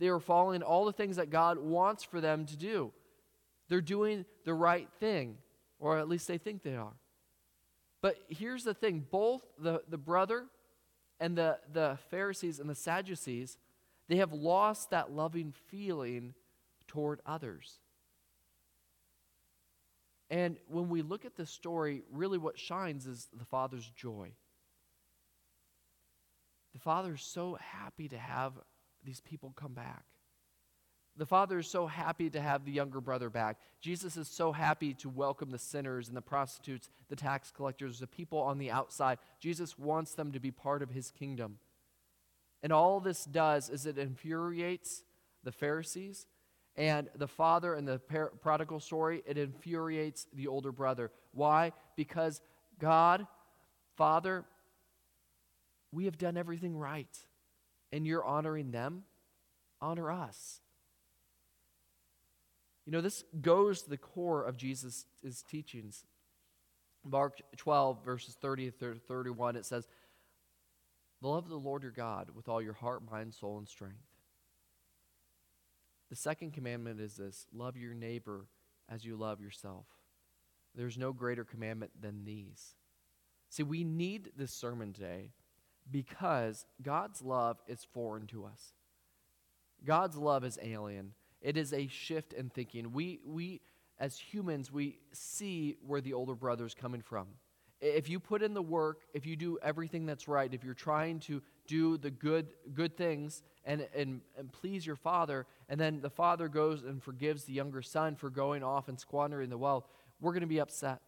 they 0.00 0.08
are 0.08 0.18
following 0.18 0.62
all 0.62 0.86
the 0.86 0.92
things 0.92 1.16
that 1.16 1.30
God 1.30 1.58
wants 1.58 2.02
for 2.02 2.20
them 2.20 2.46
to 2.46 2.56
do. 2.56 2.92
They're 3.68 3.82
doing 3.82 4.24
the 4.46 4.54
right 4.54 4.88
thing, 4.98 5.36
or 5.78 5.98
at 5.98 6.08
least 6.08 6.26
they 6.26 6.38
think 6.38 6.62
they 6.62 6.74
are. 6.74 6.94
But 8.00 8.16
here's 8.28 8.64
the 8.64 8.72
thing 8.72 9.06
both 9.10 9.42
the, 9.58 9.82
the 9.88 9.98
brother 9.98 10.46
and 11.20 11.36
the, 11.36 11.58
the 11.72 11.98
Pharisees 12.10 12.58
and 12.58 12.70
the 12.70 12.74
Sadducees, 12.74 13.58
they 14.08 14.16
have 14.16 14.32
lost 14.32 14.90
that 14.90 15.12
loving 15.12 15.52
feeling 15.66 16.32
toward 16.86 17.20
others. 17.26 17.80
And 20.30 20.56
when 20.68 20.88
we 20.88 21.02
look 21.02 21.26
at 21.26 21.36
this 21.36 21.50
story, 21.50 22.02
really 22.10 22.38
what 22.38 22.58
shines 22.58 23.06
is 23.06 23.28
the 23.36 23.44
father's 23.44 23.90
joy. 23.90 24.32
The 26.78 26.84
father 26.84 27.14
is 27.14 27.22
so 27.22 27.58
happy 27.60 28.06
to 28.06 28.16
have 28.16 28.52
these 29.04 29.20
people 29.20 29.52
come 29.56 29.72
back. 29.72 30.04
The 31.16 31.26
father 31.26 31.58
is 31.58 31.66
so 31.66 31.88
happy 31.88 32.30
to 32.30 32.40
have 32.40 32.64
the 32.64 32.70
younger 32.70 33.00
brother 33.00 33.28
back. 33.28 33.58
Jesus 33.80 34.16
is 34.16 34.28
so 34.28 34.52
happy 34.52 34.94
to 34.94 35.08
welcome 35.08 35.50
the 35.50 35.58
sinners 35.58 36.06
and 36.06 36.16
the 36.16 36.22
prostitutes, 36.22 36.88
the 37.08 37.16
tax 37.16 37.50
collectors, 37.50 37.98
the 37.98 38.06
people 38.06 38.38
on 38.38 38.58
the 38.58 38.70
outside. 38.70 39.18
Jesus 39.40 39.76
wants 39.76 40.14
them 40.14 40.30
to 40.30 40.38
be 40.38 40.52
part 40.52 40.80
of 40.80 40.90
his 40.90 41.10
kingdom. 41.10 41.58
And 42.62 42.72
all 42.72 43.00
this 43.00 43.24
does 43.24 43.68
is 43.68 43.84
it 43.84 43.98
infuriates 43.98 45.02
the 45.42 45.50
Pharisees 45.50 46.28
and 46.76 47.08
the 47.16 47.26
father 47.26 47.74
in 47.74 47.86
the 47.86 47.98
par- 47.98 48.34
prodigal 48.40 48.78
story, 48.78 49.24
it 49.26 49.36
infuriates 49.36 50.28
the 50.32 50.46
older 50.46 50.70
brother. 50.70 51.10
Why? 51.32 51.72
Because 51.96 52.40
God, 52.78 53.26
Father, 53.96 54.44
we 55.92 56.04
have 56.04 56.18
done 56.18 56.36
everything 56.36 56.76
right, 56.76 57.16
and 57.92 58.06
you're 58.06 58.24
honoring 58.24 58.70
them. 58.70 59.04
Honor 59.80 60.10
us. 60.10 60.60
You 62.84 62.92
know, 62.92 63.00
this 63.00 63.24
goes 63.40 63.82
to 63.82 63.90
the 63.90 63.96
core 63.96 64.44
of 64.44 64.56
Jesus' 64.56 65.04
teachings. 65.48 66.04
Mark 67.04 67.38
12, 67.56 68.04
verses 68.04 68.34
30 68.40 68.70
to 68.72 68.94
31, 69.06 69.56
it 69.56 69.66
says, 69.66 69.86
Love 71.20 71.48
the 71.48 71.56
Lord 71.56 71.82
your 71.82 71.92
God 71.92 72.30
with 72.34 72.48
all 72.48 72.62
your 72.62 72.72
heart, 72.74 73.02
mind, 73.10 73.34
soul, 73.34 73.58
and 73.58 73.68
strength. 73.68 73.96
The 76.10 76.16
second 76.16 76.52
commandment 76.52 77.00
is 77.00 77.16
this 77.16 77.46
love 77.52 77.76
your 77.76 77.94
neighbor 77.94 78.46
as 78.88 79.04
you 79.04 79.16
love 79.16 79.40
yourself. 79.40 79.86
There's 80.74 80.96
no 80.96 81.12
greater 81.12 81.44
commandment 81.44 81.92
than 82.00 82.24
these. 82.24 82.74
See, 83.50 83.62
we 83.62 83.84
need 83.84 84.30
this 84.36 84.52
sermon 84.52 84.92
today 84.92 85.32
because 85.90 86.66
God's 86.82 87.22
love 87.22 87.58
is 87.66 87.86
foreign 87.92 88.26
to 88.28 88.44
us. 88.44 88.72
God's 89.84 90.16
love 90.16 90.44
is 90.44 90.58
alien. 90.62 91.12
It 91.40 91.56
is 91.56 91.72
a 91.72 91.86
shift 91.86 92.32
in 92.32 92.50
thinking. 92.50 92.92
We, 92.92 93.20
we 93.24 93.60
as 93.98 94.18
humans, 94.18 94.72
we 94.72 94.98
see 95.12 95.76
where 95.86 96.00
the 96.00 96.12
older 96.12 96.34
brother 96.34 96.66
is 96.66 96.74
coming 96.74 97.02
from. 97.02 97.26
If 97.80 98.08
you 98.08 98.18
put 98.18 98.42
in 98.42 98.54
the 98.54 98.62
work, 98.62 99.02
if 99.14 99.24
you 99.24 99.36
do 99.36 99.58
everything 99.62 100.04
that's 100.04 100.26
right, 100.26 100.52
if 100.52 100.64
you're 100.64 100.74
trying 100.74 101.20
to 101.20 101.40
do 101.68 101.96
the 101.96 102.10
good, 102.10 102.48
good 102.74 102.96
things 102.96 103.42
and, 103.64 103.86
and, 103.94 104.20
and 104.36 104.52
please 104.52 104.84
your 104.84 104.96
father, 104.96 105.46
and 105.68 105.78
then 105.78 106.00
the 106.00 106.10
father 106.10 106.48
goes 106.48 106.82
and 106.82 107.02
forgives 107.02 107.44
the 107.44 107.52
younger 107.52 107.82
son 107.82 108.16
for 108.16 108.30
going 108.30 108.64
off 108.64 108.88
and 108.88 108.98
squandering 108.98 109.48
the 109.48 109.58
wealth, 109.58 109.86
we're 110.20 110.32
going 110.32 110.40
to 110.40 110.48
be 110.48 110.60
upset. 110.60 111.02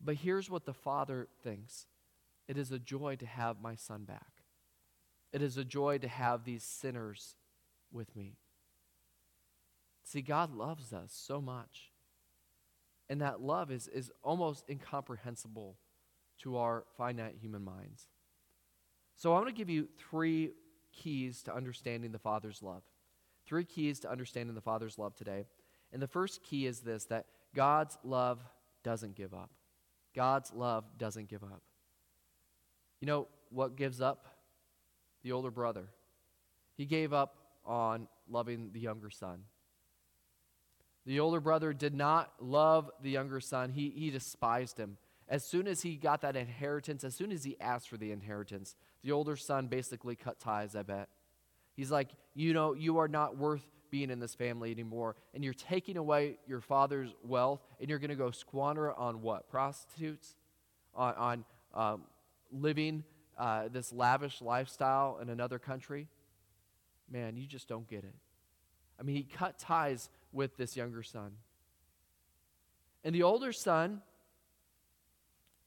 But 0.00 0.16
here's 0.16 0.48
what 0.48 0.66
the 0.66 0.74
father 0.74 1.26
thinks 1.42 1.86
it 2.48 2.56
is 2.56 2.70
a 2.72 2.78
joy 2.78 3.16
to 3.16 3.26
have 3.26 3.60
my 3.60 3.74
son 3.74 4.04
back. 4.04 4.32
It 5.32 5.42
is 5.42 5.56
a 5.56 5.64
joy 5.64 5.98
to 5.98 6.08
have 6.08 6.44
these 6.44 6.62
sinners 6.62 7.34
with 7.92 8.14
me. 8.16 8.36
See, 10.04 10.22
God 10.22 10.54
loves 10.54 10.92
us 10.92 11.12
so 11.12 11.40
much. 11.40 11.90
And 13.08 13.20
that 13.20 13.40
love 13.40 13.70
is, 13.70 13.88
is 13.88 14.10
almost 14.22 14.64
incomprehensible 14.68 15.76
to 16.38 16.56
our 16.56 16.84
finite 16.96 17.36
human 17.40 17.64
minds. 17.64 18.08
So 19.16 19.32
I 19.32 19.36
want 19.36 19.48
to 19.48 19.54
give 19.54 19.70
you 19.70 19.88
three 19.98 20.52
keys 20.92 21.42
to 21.44 21.54
understanding 21.54 22.12
the 22.12 22.18
Father's 22.18 22.62
love. 22.62 22.82
Three 23.46 23.64
keys 23.64 24.00
to 24.00 24.10
understanding 24.10 24.54
the 24.54 24.60
Father's 24.60 24.98
love 24.98 25.14
today. 25.14 25.46
And 25.92 26.02
the 26.02 26.08
first 26.08 26.42
key 26.42 26.66
is 26.66 26.80
this 26.80 27.04
that 27.06 27.26
God's 27.54 27.96
love 28.04 28.40
doesn't 28.82 29.14
give 29.14 29.34
up. 29.34 29.50
God's 30.14 30.52
love 30.52 30.84
doesn't 30.98 31.28
give 31.28 31.42
up. 31.42 31.62
You 33.06 33.12
know 33.12 33.28
what 33.50 33.76
gives 33.76 34.00
up? 34.00 34.26
The 35.22 35.30
older 35.30 35.52
brother. 35.52 35.84
He 36.76 36.86
gave 36.86 37.12
up 37.12 37.36
on 37.64 38.08
loving 38.28 38.70
the 38.72 38.80
younger 38.80 39.10
son. 39.10 39.42
The 41.04 41.20
older 41.20 41.38
brother 41.38 41.72
did 41.72 41.94
not 41.94 42.32
love 42.40 42.90
the 43.00 43.10
younger 43.10 43.38
son, 43.38 43.70
he, 43.70 43.90
he 43.90 44.10
despised 44.10 44.76
him. 44.76 44.96
As 45.28 45.44
soon 45.44 45.68
as 45.68 45.82
he 45.82 45.94
got 45.94 46.22
that 46.22 46.34
inheritance, 46.34 47.04
as 47.04 47.14
soon 47.14 47.30
as 47.30 47.44
he 47.44 47.56
asked 47.60 47.88
for 47.88 47.96
the 47.96 48.10
inheritance, 48.10 48.74
the 49.04 49.12
older 49.12 49.36
son 49.36 49.68
basically 49.68 50.16
cut 50.16 50.40
ties, 50.40 50.74
I 50.74 50.82
bet. 50.82 51.08
He's 51.76 51.92
like, 51.92 52.08
You 52.34 52.54
know, 52.54 52.74
you 52.74 52.98
are 52.98 53.06
not 53.06 53.36
worth 53.36 53.62
being 53.88 54.10
in 54.10 54.18
this 54.18 54.34
family 54.34 54.72
anymore. 54.72 55.14
And 55.32 55.44
you're 55.44 55.54
taking 55.54 55.96
away 55.96 56.38
your 56.48 56.60
father's 56.60 57.14
wealth, 57.22 57.60
and 57.78 57.88
you're 57.88 58.00
going 58.00 58.10
to 58.10 58.16
go 58.16 58.32
squander 58.32 58.88
it 58.88 58.96
on 58.98 59.22
what? 59.22 59.48
Prostitutes? 59.48 60.34
On, 60.92 61.14
on 61.14 61.44
um, 61.72 62.02
living 62.50 63.04
uh, 63.38 63.68
this 63.68 63.92
lavish 63.92 64.40
lifestyle 64.40 65.18
in 65.20 65.28
another 65.28 65.58
country? 65.58 66.08
Man, 67.10 67.36
you 67.36 67.46
just 67.46 67.68
don't 67.68 67.88
get 67.88 68.04
it. 68.04 68.14
I 68.98 69.02
mean, 69.02 69.16
he 69.16 69.22
cut 69.22 69.58
ties 69.58 70.08
with 70.32 70.56
this 70.56 70.76
younger 70.76 71.02
son. 71.02 71.32
And 73.04 73.14
the 73.14 73.22
older 73.22 73.52
son, 73.52 74.02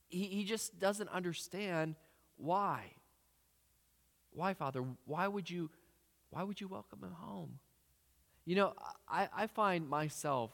he, 0.10 0.24
he 0.24 0.44
just 0.44 0.80
doesn't 0.80 1.10
understand 1.10 1.96
why. 2.38 2.92
Why, 4.32 4.54
Father? 4.54 4.84
Why 5.06 5.28
would 5.28 5.50
you, 5.50 5.70
why 6.30 6.44
would 6.44 6.60
you 6.60 6.68
welcome 6.68 7.00
him 7.04 7.14
home? 7.14 7.60
You 8.46 8.56
know, 8.56 8.74
I, 9.08 9.30
I 9.36 9.48
find 9.48 9.88
myself 9.88 10.52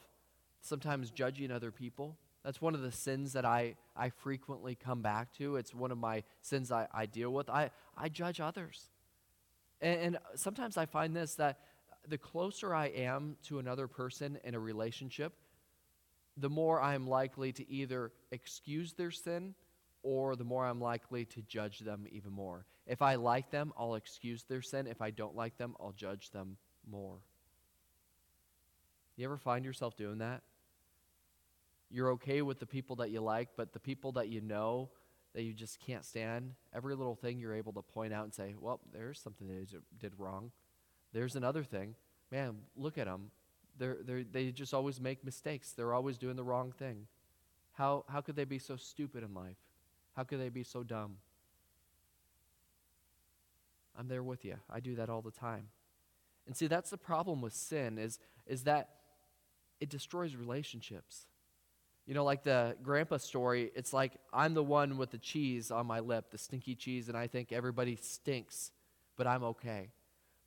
sometimes 0.62 1.12
judging 1.12 1.51
other 1.51 1.72
people. 1.72 2.17
That's 2.46 2.62
one 2.62 2.75
of 2.75 2.84
the 2.84 2.92
sins 2.92 3.34
that 3.34 3.44
I, 3.44 3.75
I 3.98 4.10
frequently 4.10 4.75
come 4.75 5.02
back 5.02 5.34
to. 5.40 5.56
It's 5.56 5.74
one 5.74 5.92
of 5.92 5.98
my 5.98 6.22
sins 6.42 6.72
I, 6.72 6.88
I 6.94 7.08
deal 7.08 7.34
with. 7.34 7.50
I, 7.50 7.72
I 7.98 8.08
judge 8.08 8.40
others. 8.40 8.92
And, 9.82 10.00
and 10.00 10.18
sometimes 10.36 10.78
I 10.78 10.86
find 10.86 11.16
this 11.16 11.34
that 11.36 11.58
the 12.08 12.20
closer 12.20 12.75
I 12.75 12.86
am 12.90 13.38
to 13.46 13.58
another 13.58 13.88
person 13.88 14.38
in 14.44 14.54
a 14.54 14.60
relationship, 14.60 15.34
the 16.38 16.50
more 16.50 16.80
I'm 16.80 17.08
likely 17.08 17.52
to 17.54 17.68
either 17.68 18.12
excuse 18.32 18.94
their 18.94 19.10
sin 19.10 19.56
or 20.04 20.36
the 20.36 20.44
more 20.44 20.68
I'm 20.68 20.80
likely 20.80 21.25
to 21.25 21.42
judge 21.42 21.80
them 21.80 22.06
even 22.12 22.32
more. 22.32 22.68
If 22.86 23.02
I 23.02 23.16
like 23.16 23.50
them, 23.50 23.74
I'll 23.75 23.96
excuse 23.96 24.44
their 24.44 24.62
sin. 24.62 24.86
If 24.86 25.02
I 25.02 25.10
don't 25.10 25.36
like 25.36 25.58
them, 25.58 25.75
I'll 25.80 25.94
judge 25.94 26.30
them 26.30 26.58
more. 26.88 27.18
You 29.16 29.25
ever 29.25 29.38
find 29.38 29.66
yourself 29.66 29.98
doing 29.98 30.20
that? 30.20 30.44
You're 31.89 32.12
okay 32.12 32.42
with 32.42 32.60
the 32.60 32.65
people 32.65 32.98
that 32.98 33.12
you 33.12 33.22
like, 33.22 33.50
but 33.56 33.74
the 33.74 33.80
people 33.80 34.13
that 34.13 34.27
you 34.27 34.42
know 34.42 34.89
that 35.34 35.44
you 35.44 35.54
just 35.54 35.80
can't 35.80 36.06
stand, 36.06 36.54
every 36.74 36.96
little 36.96 37.15
thing 37.15 37.39
you're 37.39 37.54
able 37.54 37.74
to 37.74 37.82
point 37.82 38.13
out 38.13 38.24
and 38.24 38.34
say, 38.34 38.56
well, 38.60 38.80
there's 38.94 39.20
something 39.20 39.48
they 39.48 39.65
did 40.00 40.13
wrong. 40.18 40.51
There's 41.13 41.36
another 41.36 41.63
thing. 41.63 41.96
Man, 42.32 42.56
look 42.75 42.98
at 42.98 43.06
them. 43.06 43.32
They're, 43.77 43.98
they're, 44.01 44.24
they 44.24 44.51
just 44.51 44.74
always 44.74 45.01
make 45.01 45.25
mistakes. 45.25 45.74
They're 45.74 45.94
always 45.94 46.18
doing 46.18 46.38
the 46.38 46.44
wrong 46.44 46.72
thing. 46.72 47.08
How, 47.74 48.06
how 48.08 48.22
could 48.22 48.38
they 48.38 48.46
be 48.46 48.60
so 48.60 48.77
stupid 48.77 49.24
in 49.24 49.34
life? 49.34 49.58
How 50.15 50.24
could 50.24 50.39
they 50.39 50.50
be 50.50 50.63
so 50.63 50.84
dumb? 50.84 51.18
I'm 53.98 54.08
there 54.08 54.24
with 54.24 54.46
you. 54.46 54.56
I 54.70 54.80
do 54.80 54.96
that 54.96 55.10
all 55.10 55.22
the 55.22 55.32
time. 55.32 55.68
And 56.48 56.56
see, 56.56 56.68
that's 56.68 56.89
the 56.89 56.98
problem 56.98 57.42
with 57.42 57.54
sin 57.54 57.98
is, 57.98 58.20
is 58.48 58.63
that 58.63 58.89
it 59.80 59.89
destroys 59.89 60.36
relationships. 60.36 61.27
You 62.06 62.14
know, 62.14 62.24
like 62.24 62.44
the 62.44 62.76
grandpa 62.84 63.18
story, 63.18 63.72
it's 63.76 63.92
like 63.92 64.14
I'm 64.32 64.54
the 64.54 64.64
one 64.64 64.98
with 64.98 65.12
the 65.12 65.18
cheese 65.18 65.72
on 65.72 65.88
my 65.88 66.00
lip, 66.00 66.30
the 66.30 66.38
stinky 66.38 66.76
cheese, 66.76 67.10
and 67.10 67.18
I 67.18 67.28
think 67.28 67.52
everybody 67.52 67.96
stinks, 67.96 68.72
but 69.18 69.26
I'm 69.26 69.44
okay. 69.44 69.90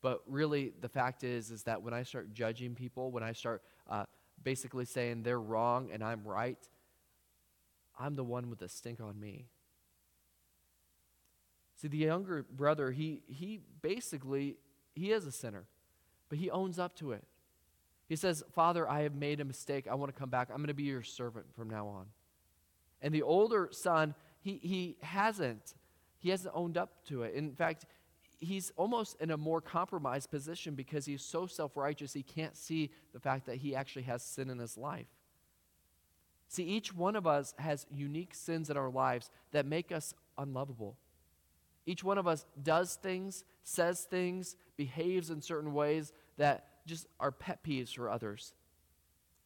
But 0.01 0.21
really, 0.27 0.73
the 0.79 0.87
fact 0.87 1.23
is, 1.23 1.51
is 1.51 1.63
that 1.63 1.81
when 1.81 1.93
I 1.93 2.03
start 2.03 2.33
judging 2.33 2.75
people, 2.75 3.11
when 3.11 3.23
I 3.23 3.33
start 3.33 3.61
uh, 3.89 4.05
basically 4.41 4.85
saying 4.85 5.23
they're 5.23 5.41
wrong 5.41 5.89
and 5.91 6.01
I'm 6.01 6.23
right, 6.23 6.57
I'm 7.99 8.15
the 8.15 8.23
one 8.23 8.49
with 8.49 8.59
the 8.59 8.69
stink 8.69 9.01
on 9.01 9.19
me. 9.19 9.47
See, 11.75 11.89
the 11.89 11.97
younger 11.97 12.43
brother, 12.43 12.91
he, 12.91 13.21
he 13.27 13.59
basically, 13.81 14.57
he 14.95 15.11
is 15.11 15.25
a 15.25 15.31
sinner, 15.31 15.65
but 16.29 16.37
he 16.37 16.49
owns 16.49 16.79
up 16.79 16.95
to 16.97 17.11
it. 17.11 17.23
He 18.09 18.15
says, 18.15 18.43
Father, 18.51 18.89
I 18.89 19.03
have 19.03 19.13
made 19.13 19.39
a 19.39 19.45
mistake. 19.45 19.87
I 19.87 19.93
want 19.93 20.13
to 20.13 20.19
come 20.19 20.31
back. 20.31 20.49
I'm 20.49 20.57
going 20.57 20.67
to 20.67 20.73
be 20.73 20.83
your 20.83 21.03
servant 21.03 21.45
from 21.55 21.69
now 21.69 21.87
on. 21.87 22.07
And 23.03 23.13
the 23.13 23.21
older 23.21 23.69
son, 23.71 24.15
he, 24.41 24.59
he 24.63 24.97
hasn't. 25.01 25.75
He 26.17 26.31
hasn't 26.31 26.53
owned 26.57 26.75
up 26.75 27.05
to 27.05 27.21
it. 27.21 27.35
In 27.35 27.53
fact, 27.53 27.85
he's 28.39 28.71
almost 28.75 29.15
in 29.21 29.29
a 29.29 29.37
more 29.37 29.61
compromised 29.61 30.31
position 30.31 30.73
because 30.73 31.05
he's 31.05 31.21
so 31.21 31.45
self 31.45 31.77
righteous, 31.77 32.11
he 32.11 32.23
can't 32.23 32.57
see 32.57 32.89
the 33.13 33.19
fact 33.19 33.45
that 33.45 33.57
he 33.57 33.75
actually 33.75 34.03
has 34.03 34.23
sin 34.23 34.49
in 34.49 34.57
his 34.57 34.75
life. 34.75 35.07
See, 36.47 36.63
each 36.63 36.93
one 36.95 37.15
of 37.15 37.27
us 37.27 37.53
has 37.59 37.85
unique 37.91 38.33
sins 38.33 38.71
in 38.71 38.75
our 38.75 38.89
lives 38.89 39.29
that 39.51 39.67
make 39.67 39.91
us 39.91 40.15
unlovable. 40.35 40.97
Each 41.85 42.03
one 42.03 42.17
of 42.17 42.27
us 42.27 42.45
does 42.61 42.95
things, 42.95 43.43
says 43.63 44.01
things, 44.01 44.55
behaves 44.77 45.29
in 45.29 45.43
certain 45.43 45.73
ways 45.73 46.11
that 46.37 46.65
just 46.89 47.07
our 47.19 47.31
pet 47.31 47.63
peeves 47.63 47.95
for 47.95 48.09
others. 48.09 48.53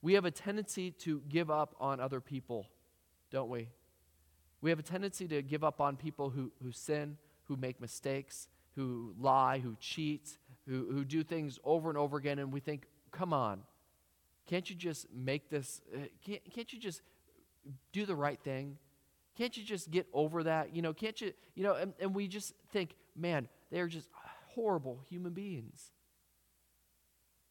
We 0.01 0.13
have 0.13 0.25
a 0.25 0.31
tendency 0.31 0.91
to 0.91 1.21
give 1.29 1.51
up 1.51 1.75
on 1.79 2.00
other 2.00 2.19
people, 2.19 2.67
don't 3.31 3.50
we? 3.50 3.69
We 4.62 4.69
have 4.69 4.79
a 4.79 4.83
tendency 4.83 5.27
to 5.27 5.41
give 5.41 5.63
up 5.63 5.79
on 5.81 5.97
people 5.97 6.29
who, 6.29 6.51
who 6.63 6.71
sin, 6.71 7.17
who 7.45 7.55
make 7.55 7.79
mistakes, 7.79 8.47
who 8.75 9.13
lie, 9.19 9.59
who 9.59 9.75
cheat, 9.79 10.38
who, 10.67 10.88
who 10.91 11.05
do 11.05 11.23
things 11.23 11.59
over 11.63 11.89
and 11.89 11.97
over 11.97 12.17
again, 12.17 12.39
and 12.39 12.51
we 12.51 12.59
think, 12.59 12.85
come 13.12 13.34
on, 13.34 13.62
can't 14.47 14.69
you 14.69 14.75
just 14.75 15.08
make 15.13 15.49
this, 15.49 15.82
uh, 15.93 15.99
can't, 16.25 16.41
can't 16.53 16.73
you 16.73 16.79
just 16.79 17.01
do 17.91 18.06
the 18.06 18.15
right 18.15 18.39
thing? 18.41 18.77
Can't 19.38 19.56
you 19.56 19.63
just 19.63 19.89
get 19.89 20.08
over 20.13 20.43
that? 20.43 20.75
You 20.75 20.82
know, 20.82 20.93
can't 20.93 21.19
you, 21.19 21.34
you 21.56 21.63
know, 21.63 21.75
and, 21.75 21.93
and 21.99 22.13
we 22.13 22.27
just 22.27 22.53
think, 22.71 22.95
man, 23.15 23.47
they're 23.71 23.88
just 23.88 24.08
horrible 24.53 24.99
human 25.10 25.34
beings. 25.34 25.91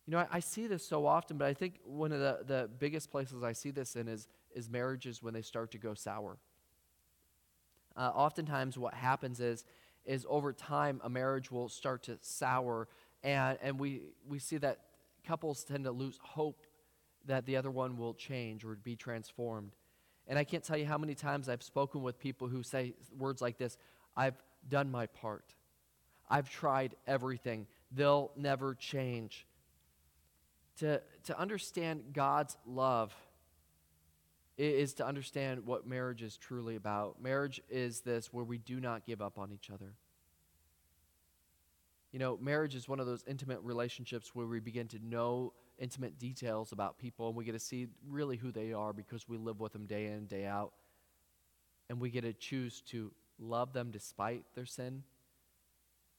You 0.06 0.12
know, 0.12 0.18
I, 0.18 0.26
I, 0.32 0.40
see 0.40 0.66
this 0.66 0.84
so 0.84 1.06
often, 1.06 1.38
but 1.38 1.46
I 1.46 1.54
think 1.54 1.78
one 1.84 2.10
of 2.10 2.18
the, 2.18 2.40
the 2.44 2.68
biggest 2.78 3.10
places 3.10 3.42
I 3.42 3.52
see 3.52 3.70
this 3.70 3.94
in 3.94 4.08
is, 4.08 4.26
is 4.54 4.68
marriages 4.68 5.22
when 5.22 5.32
they 5.32 5.42
start 5.42 5.70
to 5.72 5.78
go 5.78 5.94
sour. 5.94 6.38
Uh, 7.96 8.10
oftentimes, 8.14 8.76
what 8.76 8.94
happens 8.94 9.38
is, 9.38 9.64
is 10.04 10.26
over 10.28 10.52
time, 10.52 11.00
a 11.04 11.10
marriage 11.10 11.52
will 11.52 11.68
start 11.68 12.02
to 12.04 12.18
sour, 12.20 12.88
and, 13.22 13.58
and 13.62 13.78
we, 13.78 14.02
we 14.26 14.38
see 14.40 14.56
that 14.58 14.78
couples 15.24 15.62
tend 15.62 15.84
to 15.84 15.92
lose 15.92 16.18
hope 16.20 16.66
that 17.26 17.46
the 17.46 17.56
other 17.56 17.70
one 17.70 17.96
will 17.96 18.14
change 18.14 18.64
or 18.64 18.74
be 18.74 18.96
transformed. 18.96 19.76
And 20.26 20.36
I 20.36 20.42
can't 20.44 20.64
tell 20.64 20.76
you 20.76 20.86
how 20.86 20.98
many 20.98 21.14
times 21.14 21.48
I've 21.48 21.62
spoken 21.62 22.02
with 22.02 22.18
people 22.18 22.48
who 22.48 22.64
say 22.64 22.94
words 23.16 23.40
like 23.40 23.58
this 23.58 23.76
I've 24.16 24.34
done 24.68 24.90
my 24.90 25.06
part, 25.06 25.54
I've 26.28 26.50
tried 26.50 26.96
everything, 27.06 27.68
they'll 27.92 28.32
never 28.36 28.74
change 28.74 29.46
to, 30.78 31.00
to 31.24 31.38
understand 31.38 32.12
God's 32.12 32.56
love 32.66 33.14
is 34.58 34.94
to 34.94 35.06
understand 35.06 35.66
what 35.66 35.86
marriage 35.86 36.22
is 36.22 36.36
truly 36.36 36.76
about. 36.76 37.20
Marriage 37.20 37.60
is 37.70 38.00
this 38.00 38.32
where 38.32 38.44
we 38.44 38.58
do 38.58 38.80
not 38.80 39.04
give 39.06 39.22
up 39.22 39.38
on 39.38 39.50
each 39.52 39.70
other. 39.70 39.94
You 42.12 42.18
know, 42.18 42.38
marriage 42.40 42.74
is 42.74 42.88
one 42.88 43.00
of 43.00 43.06
those 43.06 43.24
intimate 43.26 43.60
relationships 43.62 44.34
where 44.34 44.46
we 44.46 44.60
begin 44.60 44.86
to 44.88 44.98
know 45.02 45.54
intimate 45.78 46.18
details 46.18 46.70
about 46.72 46.98
people 46.98 47.28
and 47.28 47.36
we 47.36 47.44
get 47.44 47.52
to 47.52 47.58
see 47.58 47.88
really 48.08 48.36
who 48.36 48.52
they 48.52 48.72
are 48.72 48.92
because 48.92 49.26
we 49.26 49.38
live 49.38 49.60
with 49.60 49.72
them 49.72 49.86
day 49.86 50.06
in 50.06 50.26
day 50.26 50.44
out. 50.44 50.72
And 51.88 52.00
we 52.00 52.10
get 52.10 52.22
to 52.22 52.32
choose 52.32 52.82
to 52.88 53.10
love 53.38 53.72
them 53.72 53.90
despite 53.90 54.44
their 54.54 54.66
sin, 54.66 55.02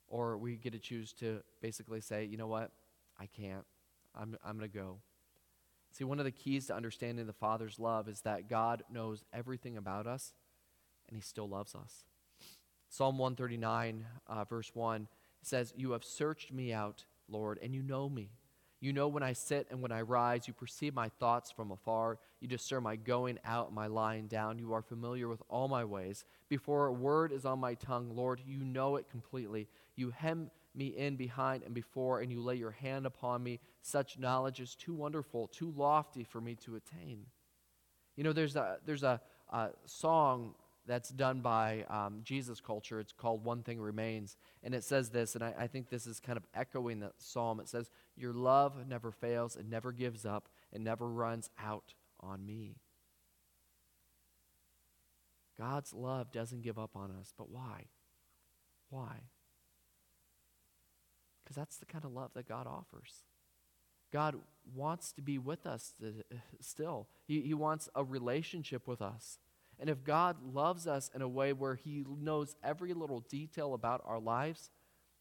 or 0.07 0.37
we 0.37 0.55
get 0.55 0.73
to 0.73 0.79
choose 0.79 1.13
to 1.13 1.41
basically 1.61 2.01
say, 2.01 2.25
you 2.25 2.37
know 2.37 2.47
what, 2.47 2.71
I 3.19 3.27
can't. 3.27 3.65
I'm, 4.15 4.38
I'm 4.45 4.58
going 4.58 4.69
to 4.69 4.78
go. 4.78 4.97
See, 5.91 6.04
one 6.04 6.19
of 6.19 6.26
the 6.26 6.32
keys 6.32 6.67
to 6.67 6.76
understanding 6.76 7.28
the 7.28 7.34
Father's 7.34 7.80
love 7.80 8.08
is 8.08 8.21
that 8.21 8.49
God 8.49 8.84
knows 8.91 9.23
everything 9.32 9.78
about 9.78 10.08
us 10.08 10.34
and 11.08 11.15
He 11.15 11.21
still 11.21 11.47
loves 11.47 11.76
us. 11.76 12.06
Psalm 12.89 13.17
139, 13.17 14.06
uh, 14.28 14.43
verse 14.45 14.71
1 14.73 15.08
says, 15.41 15.73
You 15.76 15.91
have 15.91 16.04
searched 16.04 16.52
me 16.52 16.73
out, 16.73 17.06
Lord, 17.28 17.60
and 17.62 17.73
you 17.73 17.82
know 17.82 18.10
me. 18.10 18.30
You 18.84 18.91
know 18.91 19.08
when 19.08 19.23
I 19.23 19.32
sit 19.32 19.67
and 19.71 19.82
when 19.82 19.93
I 19.93 20.02
rise. 20.02 20.45
You 20.45 20.54
perceive 20.54 20.93
my 20.93 21.08
thoughts 21.08 21.52
from 21.52 21.71
afar. 21.71 22.19
You 22.41 22.49
discern 22.49 22.84
my 22.84 22.97
going 22.97 23.39
out 23.45 23.67
and 23.67 23.76
my 23.76 23.88
lying 23.88 24.28
down. 24.28 24.60
You 24.60 24.73
are 24.73 24.82
familiar 24.82 25.30
with 25.30 25.41
all 25.47 25.69
my 25.69 25.86
ways. 25.86 26.26
Before 26.49 26.88
a 26.88 26.91
word 26.91 27.32
is 27.32 27.45
on 27.45 27.60
my 27.60 27.76
tongue, 27.76 28.12
Lord, 28.13 28.41
you 28.45 28.58
know 28.58 28.97
it 28.97 29.10
completely. 29.10 29.69
You 29.95 30.10
hem 30.10 30.52
me 30.75 30.88
in 30.88 31.15
behind 31.15 31.63
and 31.63 31.73
before, 31.73 32.19
and 32.19 32.31
you 32.31 32.41
lay 32.41 32.55
your 32.55 32.71
hand 32.71 33.05
upon 33.05 33.43
me. 33.43 33.59
Such 33.81 34.17
knowledge 34.17 34.59
is 34.59 34.75
too 34.75 34.93
wonderful, 34.93 35.47
too 35.47 35.73
lofty 35.75 36.23
for 36.23 36.41
me 36.41 36.55
to 36.55 36.75
attain. 36.75 37.25
You 38.15 38.23
know, 38.23 38.33
there's 38.33 38.55
a, 38.55 38.77
there's 38.86 39.03
a, 39.03 39.21
a 39.51 39.69
song 39.86 40.55
that's 40.86 41.09
done 41.09 41.41
by 41.41 41.86
um, 41.89 42.21
Jesus 42.23 42.59
culture. 42.59 42.99
It's 42.99 43.13
called 43.13 43.43
One 43.45 43.63
Thing 43.63 43.79
Remains. 43.79 44.36
And 44.63 44.75
it 44.75 44.83
says 44.83 45.09
this, 45.09 45.36
and 45.36 45.43
I, 45.43 45.53
I 45.57 45.67
think 45.67 45.89
this 45.89 46.05
is 46.05 46.19
kind 46.19 46.38
of 46.38 46.43
echoing 46.53 46.99
the 46.99 47.12
psalm. 47.17 47.59
It 47.59 47.69
says, 47.69 47.89
Your 48.17 48.33
love 48.33 48.88
never 48.88 49.12
fails, 49.12 49.55
it 49.55 49.65
never 49.67 49.91
gives 49.91 50.25
up, 50.25 50.49
it 50.71 50.81
never 50.81 51.07
runs 51.07 51.49
out 51.63 51.93
on 52.19 52.45
me. 52.45 52.75
God's 55.57 55.93
love 55.93 56.31
doesn't 56.31 56.63
give 56.63 56.79
up 56.79 56.95
on 56.95 57.12
us, 57.12 57.33
but 57.38 57.49
why? 57.49 57.86
Why? 58.89 59.21
Because 61.43 61.56
that's 61.56 61.77
the 61.77 61.86
kind 61.86 62.06
of 62.06 62.13
love 62.13 62.32
that 62.36 62.47
God 62.47 62.67
offers. 62.67 63.23
God 64.12 64.36
wants 64.73 65.12
to 65.13 65.21
be 65.21 65.38
with 65.38 65.65
us 65.65 65.93
still, 66.62 67.08
he, 67.25 67.41
he 67.41 67.53
wants 67.53 67.89
a 67.95 68.03
relationship 68.03 68.88
with 68.88 69.01
us. 69.01 69.39
And 69.79 69.89
if 69.89 70.03
God 70.03 70.38
loves 70.53 70.88
us 70.88 71.10
in 71.13 71.21
a 71.21 71.27
way 71.27 71.51
where 71.51 71.75
He 71.75 72.06
knows 72.08 72.56
every 72.63 72.93
little 72.93 73.21
detail 73.21 73.73
about 73.73 74.01
our 74.06 74.19
lives, 74.19 74.69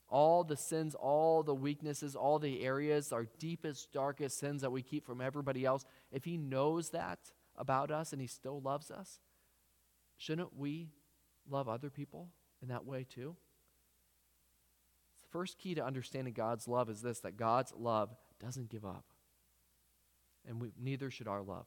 all 0.08 0.44
the 0.44 0.56
sins, 0.56 0.94
all 0.94 1.42
the 1.42 1.54
weaknesses, 1.54 2.14
all 2.14 2.38
the 2.38 2.62
areas, 2.62 3.12
our 3.12 3.26
deepest, 3.38 3.92
darkest 3.92 4.38
sins 4.38 4.60
that 4.60 4.70
we 4.70 4.82
keep 4.82 5.06
from 5.06 5.20
everybody 5.20 5.64
else, 5.64 5.84
if 6.12 6.24
He 6.24 6.36
knows 6.36 6.90
that 6.90 7.18
about 7.56 7.90
us 7.90 8.12
and 8.12 8.20
He 8.20 8.26
still 8.26 8.60
loves 8.60 8.90
us, 8.90 9.20
shouldn't 10.18 10.56
we 10.56 10.90
love 11.48 11.68
other 11.68 11.90
people 11.90 12.28
in 12.60 12.68
that 12.68 12.84
way 12.84 13.06
too? 13.08 13.34
First 15.32 15.58
key 15.58 15.74
to 15.74 15.84
understanding 15.84 16.34
God's 16.34 16.68
love 16.68 16.88
is 16.88 17.02
this 17.02 17.20
that 17.20 17.36
God's 17.36 17.72
love 17.76 18.14
doesn't 18.40 18.68
give 18.68 18.84
up. 18.84 19.04
And 20.46 20.60
we, 20.60 20.72
neither 20.80 21.10
should 21.10 21.28
our 21.28 21.42
love. 21.42 21.66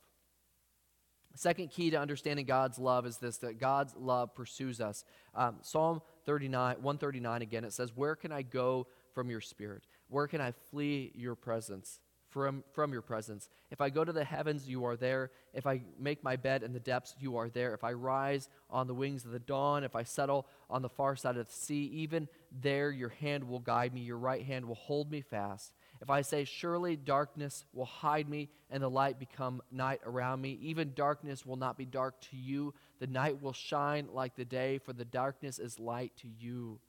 Second 1.37 1.69
key 1.69 1.89
to 1.89 1.99
understanding 1.99 2.45
God's 2.45 2.79
love 2.79 3.05
is 3.05 3.17
this 3.17 3.37
that 3.37 3.59
God's 3.59 3.93
love 3.97 4.33
pursues 4.33 4.79
us. 4.79 5.03
Um, 5.33 5.57
Psalm 5.61 6.01
39, 6.25 6.77
139 6.81 7.41
again, 7.41 7.65
it 7.65 7.73
says, 7.73 7.91
Where 7.93 8.15
can 8.15 8.31
I 8.31 8.41
go 8.41 8.87
from 9.13 9.29
your 9.29 9.41
spirit? 9.41 9.83
Where 10.07 10.27
can 10.27 10.39
I 10.39 10.53
flee 10.71 11.11
your 11.13 11.35
presence? 11.35 11.99
From, 12.35 12.65
from 12.73 12.91
your 12.91 13.01
presence. 13.01 13.47
If 13.71 13.79
I 13.79 13.89
go 13.89 14.03
to 14.03 14.11
the 14.11 14.25
heavens, 14.25 14.67
you 14.67 14.83
are 14.83 14.97
there. 14.97 15.31
If 15.53 15.65
I 15.65 15.83
make 15.97 16.21
my 16.21 16.35
bed 16.35 16.63
in 16.63 16.73
the 16.73 16.81
depths, 16.81 17.15
you 17.17 17.37
are 17.37 17.47
there. 17.47 17.73
If 17.73 17.85
I 17.85 17.93
rise 17.93 18.49
on 18.69 18.87
the 18.87 18.93
wings 18.93 19.23
of 19.23 19.31
the 19.31 19.39
dawn, 19.39 19.85
if 19.85 19.95
I 19.95 20.03
settle 20.03 20.45
on 20.69 20.81
the 20.81 20.89
far 20.89 21.15
side 21.15 21.37
of 21.37 21.47
the 21.47 21.53
sea, 21.53 21.85
even 21.93 22.27
there 22.51 22.91
your 22.91 23.07
hand 23.07 23.45
will 23.45 23.61
guide 23.61 23.93
me, 23.93 24.01
your 24.01 24.17
right 24.17 24.43
hand 24.43 24.65
will 24.65 24.75
hold 24.75 25.09
me 25.09 25.21
fast. 25.21 25.71
If 26.01 26.09
I 26.09 26.23
say, 26.23 26.43
Surely 26.43 26.97
darkness 26.97 27.63
will 27.71 27.85
hide 27.85 28.27
me, 28.27 28.49
and 28.69 28.83
the 28.83 28.89
light 28.89 29.17
become 29.17 29.61
night 29.71 30.01
around 30.05 30.41
me, 30.41 30.59
even 30.61 30.91
darkness 30.93 31.45
will 31.45 31.55
not 31.55 31.77
be 31.77 31.85
dark 31.85 32.19
to 32.31 32.35
you. 32.35 32.73
The 32.99 33.07
night 33.07 33.41
will 33.41 33.53
shine 33.53 34.09
like 34.11 34.35
the 34.35 34.43
day, 34.43 34.79
for 34.79 34.91
the 34.91 35.05
darkness 35.05 35.57
is 35.57 35.79
light 35.79 36.11
to 36.17 36.27
you. 36.27 36.81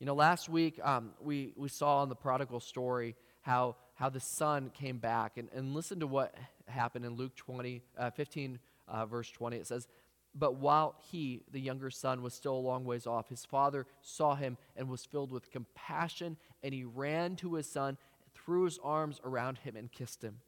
You 0.00 0.06
know, 0.06 0.14
last 0.14 0.48
week 0.48 0.80
um, 0.82 1.10
we, 1.20 1.52
we 1.54 1.68
saw 1.68 2.02
in 2.02 2.08
the 2.08 2.16
prodigal 2.16 2.60
story 2.60 3.14
how, 3.42 3.76
how 3.94 4.08
the 4.08 4.20
son 4.20 4.70
came 4.74 4.98
back. 4.98 5.36
And, 5.36 5.48
and 5.54 5.74
listen 5.74 6.00
to 6.00 6.06
what 6.06 6.34
happened 6.66 7.04
in 7.04 7.14
Luke 7.14 7.36
20, 7.36 7.82
uh, 7.98 8.10
15, 8.10 8.58
uh, 8.88 9.06
verse 9.06 9.30
20. 9.30 9.56
It 9.56 9.66
says, 9.66 9.86
but 10.34 10.56
while 10.56 10.94
he, 11.10 11.42
the 11.50 11.60
younger 11.60 11.90
son, 11.90 12.22
was 12.22 12.32
still 12.32 12.54
a 12.54 12.56
long 12.56 12.84
ways 12.84 13.06
off, 13.06 13.28
his 13.28 13.44
father 13.44 13.86
saw 14.00 14.34
him 14.34 14.56
and 14.76 14.88
was 14.88 15.04
filled 15.04 15.30
with 15.30 15.50
compassion, 15.50 16.38
and 16.62 16.72
he 16.72 16.84
ran 16.84 17.36
to 17.36 17.54
his 17.54 17.70
son, 17.70 17.98
threw 18.34 18.64
his 18.64 18.78
arms 18.82 19.20
around 19.24 19.58
him, 19.58 19.76
and 19.76 19.92
kissed 19.92 20.22
him. 20.22 20.38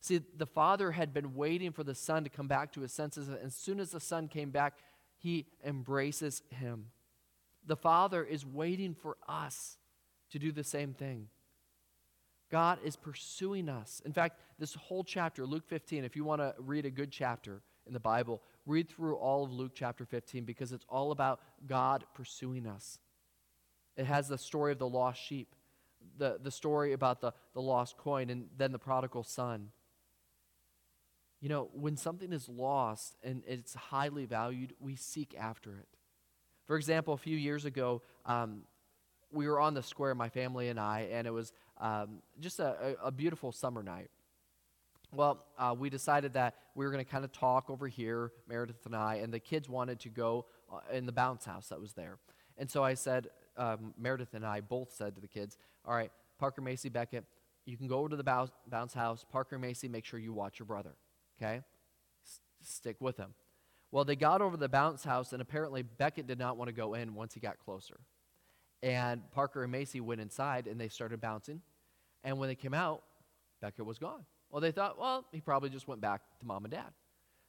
See, 0.00 0.20
the 0.36 0.46
father 0.46 0.92
had 0.92 1.12
been 1.12 1.34
waiting 1.34 1.72
for 1.72 1.82
the 1.82 1.94
son 1.94 2.22
to 2.24 2.30
come 2.30 2.46
back 2.46 2.72
to 2.72 2.80
his 2.80 2.92
senses, 2.92 3.28
and 3.28 3.38
as 3.38 3.56
soon 3.56 3.80
as 3.80 3.90
the 3.90 4.00
son 4.00 4.28
came 4.28 4.50
back, 4.50 4.78
he 5.18 5.46
embraces 5.64 6.42
him. 6.50 6.86
The 7.66 7.76
father 7.76 8.24
is 8.24 8.46
waiting 8.46 8.94
for 8.94 9.16
us 9.28 9.78
to 10.30 10.38
do 10.38 10.52
the 10.52 10.64
same 10.64 10.94
thing. 10.94 11.28
God 12.52 12.80
is 12.84 12.96
pursuing 12.96 13.70
us. 13.70 14.02
In 14.04 14.12
fact, 14.12 14.38
this 14.58 14.74
whole 14.74 15.02
chapter, 15.02 15.46
Luke 15.46 15.66
15, 15.66 16.04
if 16.04 16.14
you 16.14 16.22
want 16.22 16.42
to 16.42 16.54
read 16.58 16.84
a 16.84 16.90
good 16.90 17.10
chapter 17.10 17.62
in 17.86 17.94
the 17.94 17.98
Bible, 17.98 18.42
read 18.66 18.90
through 18.90 19.16
all 19.16 19.42
of 19.42 19.50
Luke 19.50 19.72
chapter 19.74 20.04
15 20.04 20.44
because 20.44 20.70
it's 20.70 20.84
all 20.86 21.12
about 21.12 21.40
God 21.66 22.04
pursuing 22.14 22.66
us. 22.66 22.98
It 23.96 24.04
has 24.04 24.28
the 24.28 24.36
story 24.36 24.70
of 24.70 24.78
the 24.78 24.88
lost 24.88 25.18
sheep, 25.18 25.54
the, 26.18 26.38
the 26.42 26.50
story 26.50 26.92
about 26.92 27.22
the, 27.22 27.32
the 27.54 27.62
lost 27.62 27.96
coin, 27.96 28.28
and 28.28 28.48
then 28.54 28.70
the 28.70 28.78
prodigal 28.78 29.24
son. 29.24 29.70
You 31.40 31.48
know, 31.48 31.70
when 31.72 31.96
something 31.96 32.34
is 32.34 32.50
lost 32.50 33.16
and 33.24 33.42
it's 33.46 33.74
highly 33.74 34.26
valued, 34.26 34.74
we 34.78 34.94
seek 34.94 35.34
after 35.38 35.70
it. 35.70 35.88
For 36.66 36.76
example, 36.76 37.14
a 37.14 37.18
few 37.18 37.36
years 37.36 37.64
ago, 37.64 38.02
um, 38.26 38.64
we 39.32 39.48
were 39.48 39.58
on 39.58 39.72
the 39.72 39.82
square, 39.82 40.14
my 40.14 40.28
family 40.28 40.68
and 40.68 40.78
I, 40.78 41.08
and 41.10 41.26
it 41.26 41.30
was 41.30 41.52
um, 41.82 42.22
just 42.40 42.60
a, 42.60 42.96
a, 43.02 43.10
beautiful 43.10 43.50
summer 43.50 43.82
night. 43.82 44.08
Well, 45.12 45.44
uh, 45.58 45.74
we 45.76 45.90
decided 45.90 46.34
that 46.34 46.54
we 46.76 46.86
were 46.86 46.92
going 46.92 47.04
to 47.04 47.10
kind 47.10 47.24
of 47.24 47.32
talk 47.32 47.68
over 47.68 47.88
here, 47.88 48.30
Meredith 48.48 48.86
and 48.86 48.94
I, 48.94 49.16
and 49.16 49.34
the 49.34 49.40
kids 49.40 49.68
wanted 49.68 49.98
to 50.00 50.08
go 50.08 50.46
uh, 50.72 50.78
in 50.92 51.06
the 51.06 51.12
bounce 51.12 51.44
house 51.44 51.68
that 51.68 51.80
was 51.80 51.92
there. 51.92 52.18
And 52.56 52.70
so 52.70 52.84
I 52.84 52.94
said, 52.94 53.28
um, 53.56 53.94
Meredith 53.98 54.32
and 54.32 54.46
I 54.46 54.60
both 54.60 54.92
said 54.92 55.16
to 55.16 55.20
the 55.20 55.26
kids, 55.26 55.58
All 55.84 55.92
right, 55.92 56.12
Parker, 56.38 56.62
Macy, 56.62 56.88
Beckett, 56.88 57.24
you 57.66 57.76
can 57.76 57.88
go 57.88 57.98
over 57.98 58.10
to 58.10 58.16
the 58.16 58.24
bounce, 58.24 58.94
house. 58.94 59.26
Parker, 59.28 59.58
Macy, 59.58 59.88
make 59.88 60.04
sure 60.04 60.20
you 60.20 60.32
watch 60.32 60.60
your 60.60 60.66
brother, 60.66 60.94
okay? 61.36 61.62
S- 62.24 62.40
stick 62.62 62.96
with 63.00 63.16
him. 63.16 63.34
Well, 63.90 64.04
they 64.04 64.16
got 64.16 64.40
over 64.40 64.56
the 64.56 64.68
bounce 64.68 65.02
house, 65.02 65.32
and 65.32 65.42
apparently 65.42 65.82
Beckett 65.82 66.28
did 66.28 66.38
not 66.38 66.56
want 66.56 66.68
to 66.68 66.72
go 66.72 66.94
in 66.94 67.14
once 67.14 67.34
he 67.34 67.40
got 67.40 67.58
closer. 67.58 67.98
And 68.82 69.28
Parker 69.32 69.62
and 69.62 69.70
Macy 69.70 70.00
went 70.00 70.20
inside, 70.20 70.68
and 70.68 70.80
they 70.80 70.88
started 70.88 71.20
bouncing. 71.20 71.60
And 72.24 72.38
when 72.38 72.48
they 72.48 72.54
came 72.54 72.74
out, 72.74 73.02
Beckett 73.60 73.84
was 73.84 73.98
gone. 73.98 74.24
Well, 74.50 74.60
they 74.60 74.72
thought, 74.72 74.98
well, 74.98 75.24
he 75.32 75.40
probably 75.40 75.70
just 75.70 75.88
went 75.88 76.00
back 76.00 76.20
to 76.40 76.46
mom 76.46 76.64
and 76.64 76.72
dad. 76.72 76.92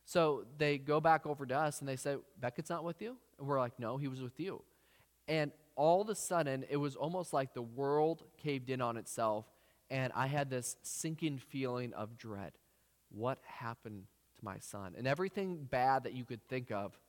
So 0.06 0.46
they 0.58 0.78
go 0.78 1.00
back 1.00 1.26
over 1.26 1.46
to 1.46 1.58
us 1.58 1.80
and 1.80 1.88
they 1.88 1.96
say, 1.96 2.18
Beckett's 2.40 2.70
not 2.70 2.84
with 2.84 3.02
you? 3.02 3.16
And 3.38 3.48
we're 3.48 3.60
like, 3.60 3.80
no, 3.80 3.98
he 3.98 4.08
was 4.08 4.22
with 4.22 4.40
you. 4.40 4.62
And 5.28 5.52
all 5.76 6.02
of 6.02 6.10
a 6.10 6.16
sudden, 6.16 6.66
it 6.70 6.78
was 6.78 6.96
almost 6.96 7.34
like 7.34 7.54
the 7.54 7.62
world 7.62 8.24
caved 8.38 8.70
in 8.70 8.82
on 8.82 8.98
itself, 8.98 9.46
and 9.90 10.12
I 10.16 10.28
had 10.28 10.50
this 10.50 10.76
sinking 10.84 11.40
feeling 11.40 11.94
of 11.94 12.18
dread. 12.18 12.54
What 13.10 13.40
happened 13.46 14.04
to 14.38 14.46
my 14.46 14.60
son? 14.60 14.96
And 14.98 15.08
everything 15.08 15.68
bad 15.70 16.04
that 16.04 16.14
you 16.14 16.26
could 16.26 16.46
think 16.48 16.72
of 16.72 17.00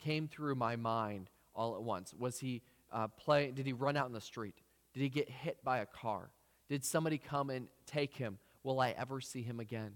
came 0.00 0.28
through 0.28 0.54
my 0.54 0.76
mind 0.76 1.30
all 1.54 1.76
at 1.76 1.82
once. 1.82 2.14
Was 2.18 2.40
he 2.40 2.62
uh, 2.92 3.08
play? 3.08 3.50
Did 3.50 3.66
he 3.66 3.72
run 3.72 3.96
out 3.96 4.06
in 4.06 4.12
the 4.12 4.20
street? 4.20 4.54
Did 4.94 5.00
he 5.00 5.08
get 5.08 5.28
hit 5.28 5.62
by 5.64 5.78
a 5.78 5.86
car? 5.86 6.30
Did 6.68 6.84
somebody 6.84 7.18
come 7.18 7.50
and 7.50 7.68
take 7.86 8.16
him? 8.16 8.38
Will 8.62 8.80
I 8.80 8.90
ever 8.90 9.20
see 9.20 9.42
him 9.42 9.60
again? 9.60 9.94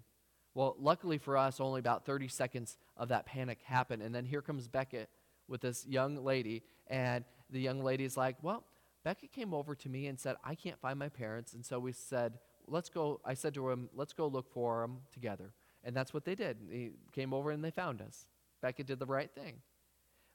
Well, 0.55 0.77
luckily 0.79 1.19
for 1.19 1.37
us, 1.37 1.61
only 1.61 1.81
about 1.81 2.05
30 2.05 2.29
seconds 2.29 2.77
of 2.97 3.09
that 3.09 3.27
panic 3.27 3.61
happened. 3.65 4.03
And 4.03 4.15
then 4.15 4.25
here 4.25 4.43
comes 4.43 4.69
Beckett 4.69 5.09
with 5.49 5.61
this 5.61 5.87
young 5.87 6.25
lady. 6.25 6.63
And 6.89 7.25
the 7.51 7.61
young 7.61 7.83
lady 7.83 8.05
is 8.05 8.17
like, 8.17 8.37
Well, 8.43 8.65
Beckett 9.05 9.33
came 9.33 9.55
over 9.55 9.75
to 9.75 9.89
me 9.89 10.07
and 10.07 10.19
said, 10.19 10.37
I 10.45 10.55
can't 10.55 10.81
find 10.81 10.99
my 10.99 11.09
parents. 11.09 11.55
And 11.55 11.65
so 11.65 11.79
we 11.79 11.93
said, 11.93 12.39
Let's 12.67 12.89
go. 12.89 13.21
I 13.25 13.35
said 13.35 13.55
to 13.55 13.71
him, 13.71 13.89
Let's 13.95 14.13
go 14.13 14.27
look 14.27 14.53
for 14.53 14.83
them 14.83 14.99
together. 15.13 15.53
And 15.85 15.97
that's 15.97 16.15
what 16.15 16.25
they 16.25 16.35
did. 16.35 16.59
He 16.71 16.91
came 17.13 17.35
over 17.35 17.51
and 17.51 17.65
they 17.65 17.71
found 17.71 18.01
us. 18.01 18.27
Beckett 18.61 18.87
did 18.87 18.99
the 18.99 19.07
right 19.07 19.31
thing. 19.35 19.57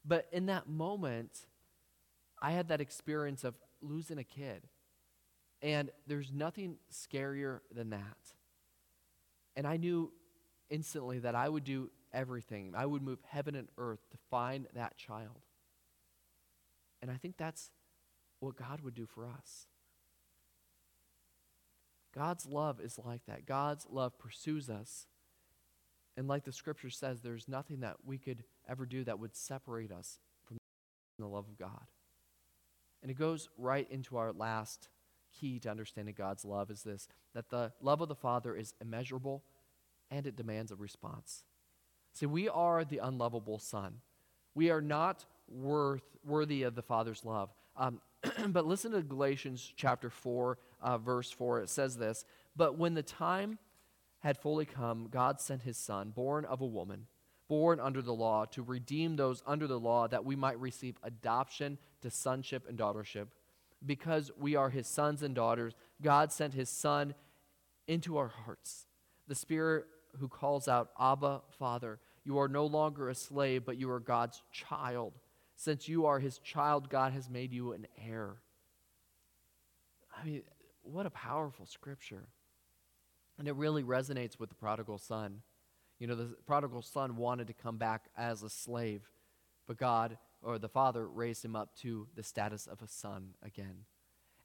But 0.03 0.27
in 0.31 0.47
that 0.47 0.67
moment, 0.67 1.45
I 2.41 2.51
had 2.51 2.67
that 2.69 2.81
experience 2.81 3.43
of 3.43 3.55
losing 3.81 4.17
a 4.17 4.23
kid. 4.23 4.67
And 5.61 5.89
there's 6.05 6.31
nothing 6.31 6.77
scarier 6.91 7.61
than 7.73 7.89
that. 7.89 8.17
And 9.55 9.65
I 9.65 9.77
knew 9.77 10.11
instantly 10.69 11.19
that 11.19 11.35
I 11.35 11.49
would 11.49 11.63
do 11.63 11.89
everything. 12.13 12.73
I 12.75 12.85
would 12.85 13.01
move 13.01 13.19
heaven 13.27 13.55
and 13.55 13.67
earth 13.77 13.99
to 14.11 14.17
find 14.29 14.67
that 14.75 14.97
child. 14.97 15.41
And 17.01 17.09
I 17.09 17.15
think 17.15 17.37
that's 17.37 17.71
what 18.39 18.55
God 18.55 18.81
would 18.81 18.93
do 18.93 19.05
for 19.05 19.25
us. 19.25 19.67
God's 22.13 22.45
love 22.45 22.79
is 22.79 22.99
like 23.03 23.25
that. 23.27 23.45
God's 23.45 23.85
love 23.89 24.17
pursues 24.17 24.69
us. 24.69 25.07
And 26.15 26.27
like 26.27 26.45
the 26.45 26.51
scripture 26.51 26.89
says, 26.89 27.21
there's 27.21 27.47
nothing 27.47 27.81
that 27.81 27.97
we 28.05 28.17
could 28.17 28.43
ever 28.67 28.85
do 28.85 29.03
that 29.03 29.19
would 29.19 29.35
separate 29.35 29.91
us 29.91 30.19
from 30.45 30.57
the 31.19 31.27
love 31.27 31.45
of 31.47 31.57
God. 31.57 31.85
And 33.01 33.11
it 33.11 33.19
goes 33.19 33.49
right 33.57 33.87
into 33.91 34.17
our 34.17 34.33
last 34.33 34.89
key 35.33 35.59
to 35.59 35.69
understanding 35.69 36.15
God's 36.17 36.45
love 36.45 36.69
is 36.71 36.83
this 36.83 37.07
that 37.33 37.49
the 37.49 37.71
love 37.81 38.01
of 38.01 38.09
the 38.09 38.15
Father 38.15 38.55
is 38.55 38.73
immeasurable 38.81 39.43
and 40.09 40.25
it 40.25 40.35
demands 40.35 40.71
a 40.71 40.75
response. 40.75 41.43
See, 42.13 42.25
we 42.25 42.49
are 42.49 42.83
the 42.83 42.99
unlovable 42.99 43.59
Son. 43.59 44.01
We 44.55 44.71
are 44.71 44.81
not 44.81 45.25
worth, 45.47 46.03
worthy 46.25 46.63
of 46.63 46.75
the 46.75 46.81
Father's 46.81 47.23
love. 47.23 47.49
Um, 47.75 48.01
but 48.47 48.65
listen 48.65 48.91
to 48.93 49.01
Galatians 49.03 49.73
chapter 49.75 50.09
4, 50.09 50.57
uh, 50.81 50.97
verse 50.97 51.31
4. 51.31 51.61
It 51.61 51.69
says 51.69 51.97
this 51.97 52.25
But 52.55 52.77
when 52.77 52.95
the 52.95 53.03
time 53.03 53.59
had 54.19 54.37
fully 54.37 54.65
come, 54.65 55.09
God 55.11 55.39
sent 55.39 55.61
his 55.61 55.77
Son, 55.77 56.09
born 56.09 56.45
of 56.45 56.61
a 56.61 56.65
woman, 56.65 57.05
born 57.47 57.79
under 57.79 58.01
the 58.01 58.13
law, 58.13 58.45
to 58.45 58.63
redeem 58.63 59.15
those 59.15 59.43
under 59.45 59.67
the 59.67 59.79
law, 59.79 60.07
that 60.07 60.25
we 60.25 60.35
might 60.35 60.59
receive 60.59 60.97
adoption 61.03 61.77
to 62.01 62.09
sonship 62.09 62.67
and 62.67 62.79
daughtership 62.79 63.27
because 63.87 64.31
we 64.37 64.55
are 64.55 64.69
his 64.69 64.87
sons 64.87 65.23
and 65.23 65.33
daughters, 65.33 65.73
God 66.01 66.31
sent 66.31 66.53
his 66.53 66.69
Son 66.69 67.15
into 67.87 68.17
our 68.17 68.27
hearts, 68.27 68.85
the 69.27 69.35
Spirit 69.35 69.85
who 70.19 70.27
calls 70.27 70.67
out, 70.67 70.89
Abba, 70.99 71.41
Father. 71.57 71.99
You 72.23 72.37
are 72.39 72.47
no 72.47 72.65
longer 72.65 73.09
a 73.09 73.15
slave, 73.15 73.65
but 73.65 73.77
you 73.77 73.89
are 73.89 73.99
God's 73.99 74.41
child. 74.51 75.13
Since 75.55 75.87
you 75.87 76.05
are 76.05 76.19
his 76.19 76.39
child, 76.39 76.89
God 76.89 77.13
has 77.13 77.29
made 77.29 77.53
you 77.53 77.71
an 77.71 77.87
heir. 78.05 78.35
I 80.15 80.25
mean, 80.25 80.41
what 80.83 81.05
a 81.05 81.11
powerful 81.11 81.65
scripture. 81.65 82.27
And 83.39 83.47
it 83.47 83.55
really 83.55 83.83
resonates 83.83 84.39
with 84.39 84.49
the 84.49 84.55
prodigal 84.55 84.97
son. 84.97 85.41
You 85.99 86.07
know, 86.07 86.15
the 86.15 86.35
prodigal 86.45 86.81
son 86.81 87.15
wanted 87.15 87.47
to 87.47 87.53
come 87.53 87.77
back 87.77 88.05
as 88.17 88.43
a 88.43 88.49
slave, 88.49 89.01
but 89.67 89.77
God 89.77 90.17
or 90.41 90.59
the 90.59 90.69
Father 90.69 91.07
raised 91.07 91.43
him 91.43 91.55
up 91.55 91.75
to 91.81 92.07
the 92.15 92.23
status 92.23 92.67
of 92.67 92.81
a 92.81 92.87
son 92.87 93.33
again. 93.43 93.85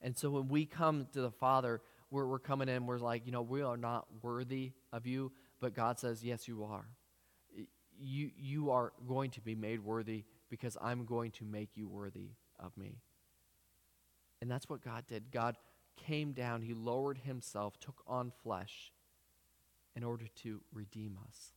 And 0.01 0.17
so 0.17 0.31
when 0.31 0.49
we 0.49 0.67
come 0.67 1.07
to 1.13 1.21
the 1.21 1.31
Father, 1.31 1.81
we're, 2.11 2.27
we're 2.27 2.39
coming 2.39 2.69
in, 2.69 2.87
we're 2.87 2.99
like, 2.99 3.25
you 3.25 3.33
know, 3.33 3.43
we 3.43 3.63
are 3.63 3.77
not 3.77 4.07
worthy 4.23 4.73
of 4.93 5.07
you, 5.07 5.33
but 5.61 5.75
God 5.75 5.99
says, 5.99 6.25
yes, 6.25 6.49
you 6.49 6.65
are. 6.65 6.87
You, 8.01 8.31
you 8.37 8.71
are 8.71 8.93
going 9.07 9.31
to 9.33 9.41
be 9.41 9.55
made 9.55 9.81
worthy 9.81 10.25
because 10.51 10.77
I'm 10.83 11.05
going 11.05 11.31
to 11.33 11.45
make 11.45 11.77
you 11.77 11.89
worthy 11.89 12.31
of 12.59 12.77
me. 12.77 12.99
And 14.41 14.51
that's 14.51 14.69
what 14.69 14.85
God 14.85 15.05
did. 15.07 15.31
God 15.31 15.57
came 15.97 16.33
down, 16.33 16.63
He 16.63 16.75
lowered 16.75 17.19
Himself, 17.19 17.79
took 17.79 18.03
on 18.09 18.33
flesh 18.43 18.93
in 19.95 20.03
order 20.03 20.27
to 20.43 20.61
redeem 20.73 21.17
us. 21.29 21.53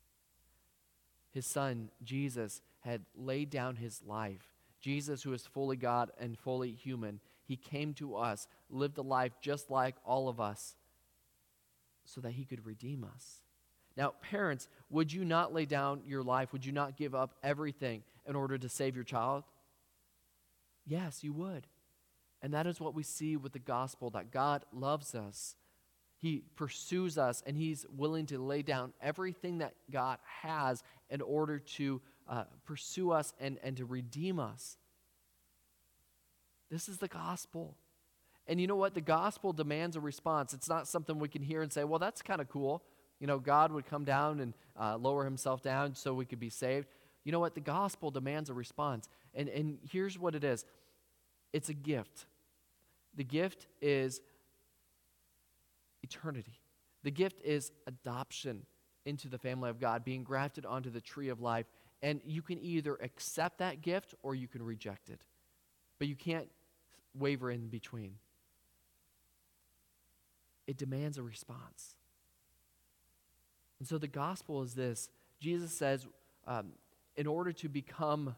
His 1.35 1.45
son, 1.45 1.89
Jesus, 2.01 2.61
had 2.79 3.01
laid 3.13 3.49
down 3.49 3.75
his 3.75 4.01
life. 4.07 4.53
Jesus, 4.79 5.21
who 5.21 5.33
is 5.33 5.45
fully 5.45 5.75
God 5.75 6.09
and 6.17 6.39
fully 6.39 6.71
human, 6.71 7.19
he 7.43 7.57
came 7.57 7.93
to 7.95 8.15
us, 8.15 8.47
lived 8.69 8.97
a 8.97 9.01
life 9.01 9.33
just 9.41 9.69
like 9.69 9.95
all 10.05 10.29
of 10.29 10.39
us, 10.39 10.77
so 12.05 12.21
that 12.21 12.31
he 12.31 12.45
could 12.45 12.65
redeem 12.65 13.03
us. 13.03 13.41
Now, 13.97 14.13
parents, 14.21 14.69
would 14.89 15.11
you 15.11 15.25
not 15.25 15.53
lay 15.53 15.65
down 15.65 16.03
your 16.07 16.23
life? 16.23 16.53
Would 16.53 16.65
you 16.65 16.71
not 16.71 16.95
give 16.95 17.13
up 17.13 17.35
everything 17.43 18.03
in 18.25 18.37
order 18.37 18.57
to 18.57 18.69
save 18.69 18.95
your 18.95 19.03
child? 19.03 19.43
Yes, 20.87 21.21
you 21.21 21.33
would. 21.33 21.67
And 22.41 22.53
that 22.53 22.65
is 22.65 22.79
what 22.79 22.95
we 22.95 23.03
see 23.03 23.35
with 23.35 23.51
the 23.51 23.59
gospel 23.59 24.09
that 24.11 24.31
God 24.31 24.63
loves 24.71 25.13
us. 25.13 25.57
He 26.17 26.43
pursues 26.55 27.17
us 27.17 27.43
and 27.45 27.57
He's 27.57 27.85
willing 27.95 28.25
to 28.27 28.39
lay 28.39 28.61
down 28.61 28.93
everything 29.01 29.59
that 29.59 29.73
God 29.91 30.17
has 30.41 30.81
in 31.09 31.21
order 31.21 31.59
to 31.59 32.01
uh, 32.27 32.43
pursue 32.65 33.11
us 33.11 33.33
and, 33.39 33.57
and 33.63 33.77
to 33.77 33.85
redeem 33.85 34.39
us. 34.39 34.77
This 36.69 36.89
is 36.89 36.97
the 36.97 37.07
gospel. 37.07 37.75
And 38.47 38.59
you 38.59 38.67
know 38.67 38.75
what? 38.75 38.93
The 38.93 39.01
gospel 39.01 39.53
demands 39.53 39.95
a 39.95 39.99
response. 39.99 40.53
It's 40.53 40.69
not 40.69 40.87
something 40.87 41.19
we 41.19 41.29
can 41.29 41.41
hear 41.41 41.61
and 41.61 41.71
say, 41.71 41.83
well, 41.83 41.99
that's 41.99 42.21
kind 42.21 42.41
of 42.41 42.49
cool. 42.49 42.83
You 43.19 43.27
know, 43.27 43.39
God 43.39 43.71
would 43.71 43.85
come 43.85 44.03
down 44.03 44.39
and 44.39 44.53
uh, 44.79 44.97
lower 44.97 45.23
himself 45.23 45.61
down 45.61 45.95
so 45.95 46.13
we 46.13 46.25
could 46.25 46.39
be 46.39 46.49
saved. 46.49 46.87
You 47.23 47.31
know 47.31 47.39
what? 47.39 47.55
The 47.55 47.61
gospel 47.61 48.11
demands 48.11 48.49
a 48.49 48.53
response. 48.53 49.07
And, 49.33 49.49
and 49.49 49.77
here's 49.89 50.19
what 50.19 50.35
it 50.35 50.43
is 50.43 50.65
it's 51.53 51.69
a 51.69 51.73
gift. 51.73 52.25
The 53.15 53.23
gift 53.23 53.67
is 53.81 54.21
eternity, 56.03 56.59
the 57.03 57.11
gift 57.11 57.41
is 57.43 57.71
adoption 57.87 58.65
into 59.05 59.27
the 59.27 59.37
family 59.37 59.69
of 59.69 59.79
God, 59.79 60.03
being 60.03 60.23
grafted 60.23 60.65
onto 60.65 60.89
the 60.89 61.01
tree 61.01 61.29
of 61.29 61.41
life. 61.41 61.65
And 62.01 62.21
you 62.25 62.41
can 62.41 62.59
either 62.59 62.97
accept 63.01 63.59
that 63.59 63.81
gift 63.81 64.13
or 64.23 64.35
you 64.35 64.47
can 64.47 64.63
reject 64.63 65.09
it. 65.09 65.21
But 65.99 66.07
you 66.07 66.15
can't 66.15 66.47
waver 67.13 67.49
in 67.49 67.67
between. 67.67 68.15
It 70.67 70.77
demands 70.77 71.17
a 71.17 71.23
response. 71.23 71.95
And 73.79 73.87
so 73.87 73.97
the 73.97 74.07
gospel 74.07 74.61
is 74.63 74.73
this 74.73 75.09
Jesus 75.39 75.71
says, 75.71 76.07
um, 76.47 76.71
in 77.15 77.27
order 77.27 77.51
to 77.53 77.69
become 77.69 78.35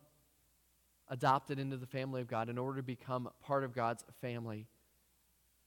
adopted 1.09 1.57
into 1.57 1.77
the 1.77 1.85
family 1.85 2.21
of 2.21 2.27
God, 2.27 2.49
in 2.49 2.57
order 2.57 2.77
to 2.77 2.83
become 2.83 3.29
part 3.41 3.63
of 3.63 3.73
God's 3.73 4.03
family, 4.21 4.67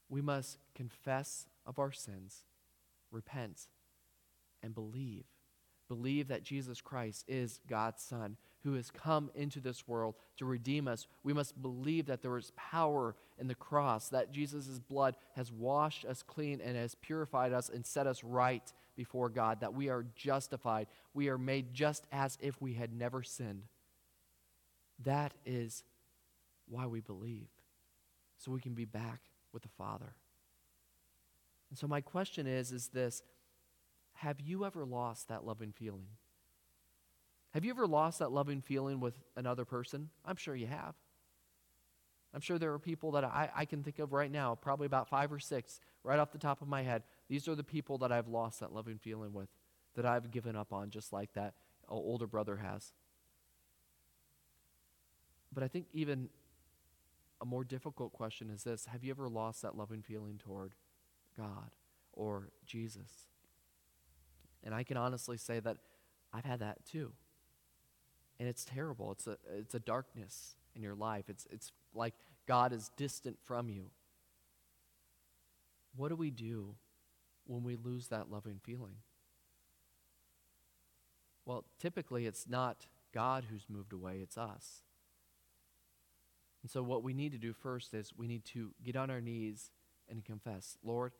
we 0.09 0.21
must 0.21 0.57
confess 0.75 1.47
of 1.65 1.79
our 1.79 1.91
sins, 1.91 2.43
repent, 3.11 3.67
and 4.63 4.73
believe. 4.73 5.25
Believe 5.87 6.29
that 6.29 6.43
Jesus 6.43 6.79
Christ 6.79 7.25
is 7.27 7.59
God's 7.67 8.01
Son 8.01 8.37
who 8.63 8.73
has 8.75 8.91
come 8.91 9.31
into 9.33 9.59
this 9.59 9.87
world 9.87 10.15
to 10.37 10.45
redeem 10.45 10.87
us. 10.87 11.07
We 11.23 11.33
must 11.33 11.61
believe 11.61 12.05
that 12.05 12.21
there 12.21 12.37
is 12.37 12.51
power 12.55 13.15
in 13.39 13.47
the 13.47 13.55
cross, 13.55 14.09
that 14.09 14.31
Jesus' 14.31 14.79
blood 14.79 15.15
has 15.35 15.51
washed 15.51 16.05
us 16.05 16.23
clean 16.23 16.61
and 16.61 16.77
has 16.77 16.95
purified 16.95 17.53
us 17.53 17.69
and 17.69 17.85
set 17.85 18.07
us 18.07 18.23
right 18.23 18.71
before 18.95 19.29
God, 19.29 19.61
that 19.61 19.73
we 19.73 19.89
are 19.89 20.05
justified. 20.15 20.87
We 21.13 21.29
are 21.29 21.37
made 21.39 21.73
just 21.73 22.05
as 22.11 22.37
if 22.39 22.61
we 22.61 22.75
had 22.75 22.93
never 22.93 23.23
sinned. 23.23 23.63
That 25.03 25.33
is 25.45 25.83
why 26.69 26.85
we 26.85 27.01
believe, 27.01 27.47
so 28.37 28.51
we 28.51 28.61
can 28.61 28.75
be 28.75 28.85
back 28.85 29.21
with 29.51 29.63
the 29.63 29.69
Father. 29.69 30.13
And 31.69 31.79
so 31.79 31.87
my 31.87 32.01
question 32.01 32.45
is 32.45 32.71
is 32.71 32.89
this, 32.89 33.23
have 34.13 34.39
you 34.39 34.65
ever 34.65 34.85
lost 34.85 35.29
that 35.29 35.45
loving 35.45 35.71
feeling? 35.71 36.07
Have 37.53 37.65
you 37.65 37.71
ever 37.71 37.87
lost 37.87 38.19
that 38.19 38.31
loving 38.31 38.61
feeling 38.61 38.99
with 38.99 39.19
another 39.35 39.65
person? 39.65 40.09
I'm 40.25 40.37
sure 40.37 40.55
you 40.55 40.67
have. 40.67 40.95
I'm 42.33 42.39
sure 42.39 42.57
there 42.57 42.71
are 42.71 42.79
people 42.79 43.11
that 43.11 43.25
I, 43.25 43.49
I 43.53 43.65
can 43.65 43.83
think 43.83 43.99
of 43.99 44.13
right 44.13 44.31
now, 44.31 44.55
probably 44.55 44.85
about 44.85 45.09
five 45.09 45.33
or 45.33 45.39
six, 45.39 45.81
right 46.03 46.17
off 46.17 46.31
the 46.31 46.37
top 46.37 46.61
of 46.61 46.67
my 46.67 46.81
head. 46.81 47.03
These 47.27 47.47
are 47.47 47.55
the 47.55 47.63
people 47.63 47.97
that 47.99 48.11
I've 48.11 48.29
lost 48.29 48.61
that 48.61 48.73
loving 48.73 48.97
feeling 48.97 49.33
with, 49.33 49.49
that 49.95 50.05
I've 50.05 50.31
given 50.31 50.55
up 50.55 50.71
on, 50.71 50.89
just 50.91 51.11
like 51.11 51.33
that 51.33 51.55
older 51.89 52.27
brother 52.27 52.55
has. 52.55 52.93
But 55.53 55.63
I 55.63 55.67
think 55.67 55.87
even 55.93 56.29
a 57.41 57.45
more 57.45 57.65
difficult 57.65 58.13
question 58.13 58.49
is 58.49 58.63
this 58.63 58.85
Have 58.85 59.03
you 59.03 59.11
ever 59.11 59.27
lost 59.27 59.61
that 59.63 59.75
loving 59.75 60.01
feeling 60.01 60.37
toward 60.37 60.73
God 61.37 61.71
or 62.13 62.49
Jesus? 62.65 63.25
And 64.63 64.73
I 64.75 64.83
can 64.83 64.97
honestly 64.97 65.37
say 65.37 65.59
that 65.59 65.77
I've 66.33 66.45
had 66.45 66.59
that 66.59 66.85
too 66.85 67.11
and 68.41 68.49
it's 68.49 68.65
terrible. 68.65 69.11
It's 69.11 69.27
a, 69.27 69.37
it's 69.55 69.75
a 69.75 69.79
darkness 69.79 70.55
in 70.75 70.81
your 70.81 70.95
life. 70.95 71.25
It's, 71.27 71.47
it's 71.51 71.71
like 71.93 72.15
God 72.47 72.73
is 72.73 72.89
distant 72.97 73.37
from 73.43 73.69
you. 73.69 73.91
What 75.95 76.09
do 76.09 76.15
we 76.15 76.31
do 76.31 76.73
when 77.45 77.61
we 77.61 77.75
lose 77.75 78.07
that 78.07 78.31
loving 78.31 78.59
feeling? 78.63 78.95
Well, 81.45 81.65
typically 81.77 82.25
it's 82.25 82.49
not 82.49 82.87
God 83.13 83.45
who's 83.51 83.65
moved 83.69 83.93
away, 83.93 84.21
it's 84.23 84.39
us. 84.39 84.81
And 86.63 86.71
so, 86.71 86.81
what 86.81 87.03
we 87.03 87.13
need 87.13 87.33
to 87.33 87.37
do 87.37 87.53
first 87.53 87.93
is 87.93 88.11
we 88.17 88.27
need 88.27 88.43
to 88.45 88.71
get 88.83 88.95
on 88.95 89.11
our 89.11 89.21
knees 89.21 89.69
and 90.09 90.25
confess 90.25 90.79
Lord, 90.83 91.11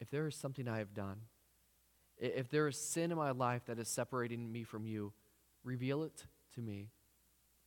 if 0.00 0.10
there 0.10 0.28
is 0.28 0.36
something 0.36 0.68
I 0.68 0.78
have 0.78 0.94
done, 0.94 1.22
if 2.20 2.48
there 2.50 2.68
is 2.68 2.76
sin 2.76 3.10
in 3.10 3.18
my 3.18 3.32
life 3.32 3.62
that 3.66 3.78
is 3.78 3.88
separating 3.88 4.52
me 4.52 4.62
from 4.62 4.86
you, 4.86 5.12
Reveal 5.62 6.04
it 6.04 6.24
to 6.54 6.62
me 6.62 6.88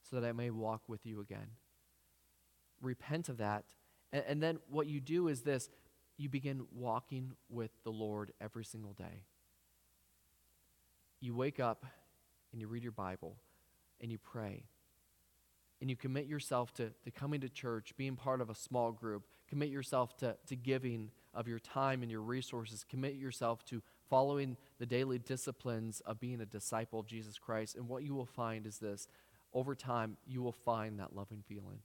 so 0.02 0.20
that 0.20 0.28
I 0.28 0.32
may 0.32 0.50
walk 0.50 0.82
with 0.88 1.06
you 1.06 1.22
again. 1.22 1.48
Repent 2.82 3.30
of 3.30 3.38
that. 3.38 3.66
And, 4.12 4.24
and, 4.28 4.44
then 4.44 4.60
what 4.70 4.88
you 4.88 5.00
do 5.00 5.28
is 5.28 5.42
this 5.42 5.70
you 6.18 6.28
begin 6.28 6.66
walking 6.76 7.34
with 7.50 7.72
the 7.84 7.92
Lord 7.92 8.34
every 8.42 8.66
single 8.66 8.94
day. 8.94 9.24
You 11.20 11.36
wake 11.36 11.60
up 11.60 11.86
and 12.52 12.60
you 12.60 12.68
read 12.68 12.84
your 12.84 12.92
Bible 12.92 13.38
and 14.02 14.12
you 14.12 14.18
pray. 14.18 14.64
And 15.80 15.90
you 15.90 15.96
commit 15.96 16.26
yourself 16.26 16.74
to, 16.76 16.92
to 17.04 17.12
coming 17.12 17.42
to 17.42 17.50
church, 17.50 17.94
being 17.98 18.16
part 18.16 18.42
of 18.42 18.50
a 18.50 18.56
small 18.56 18.92
group. 18.92 19.24
Commit 19.50 19.70
yourself 19.70 20.18
to, 20.18 20.36
to 20.48 20.56
giving 20.56 21.12
of 21.34 21.48
your 21.48 21.60
time 21.60 22.02
and 22.02 22.12
your 22.12 22.22
resources. 22.22 22.86
Commit 22.90 23.16
yourself 23.16 23.66
to 23.66 23.82
following 24.10 24.58
the 24.80 24.86
daily 24.86 25.20
disciplines 25.20 26.02
of 26.02 26.20
being 26.20 26.42
a 26.42 26.46
disciple 26.46 27.00
of 27.00 27.08
Jesus 27.08 27.38
Christ. 27.38 27.76
And 27.76 27.88
what 27.88 28.04
you 28.04 28.14
will 28.14 28.26
find 28.26 28.66
is 28.66 28.80
this 28.80 29.08
over 29.54 29.76
time, 29.76 30.18
you 30.26 30.42
will 30.42 30.52
find 30.52 31.00
that 31.00 31.16
loving 31.16 31.44
feeling. 31.48 31.80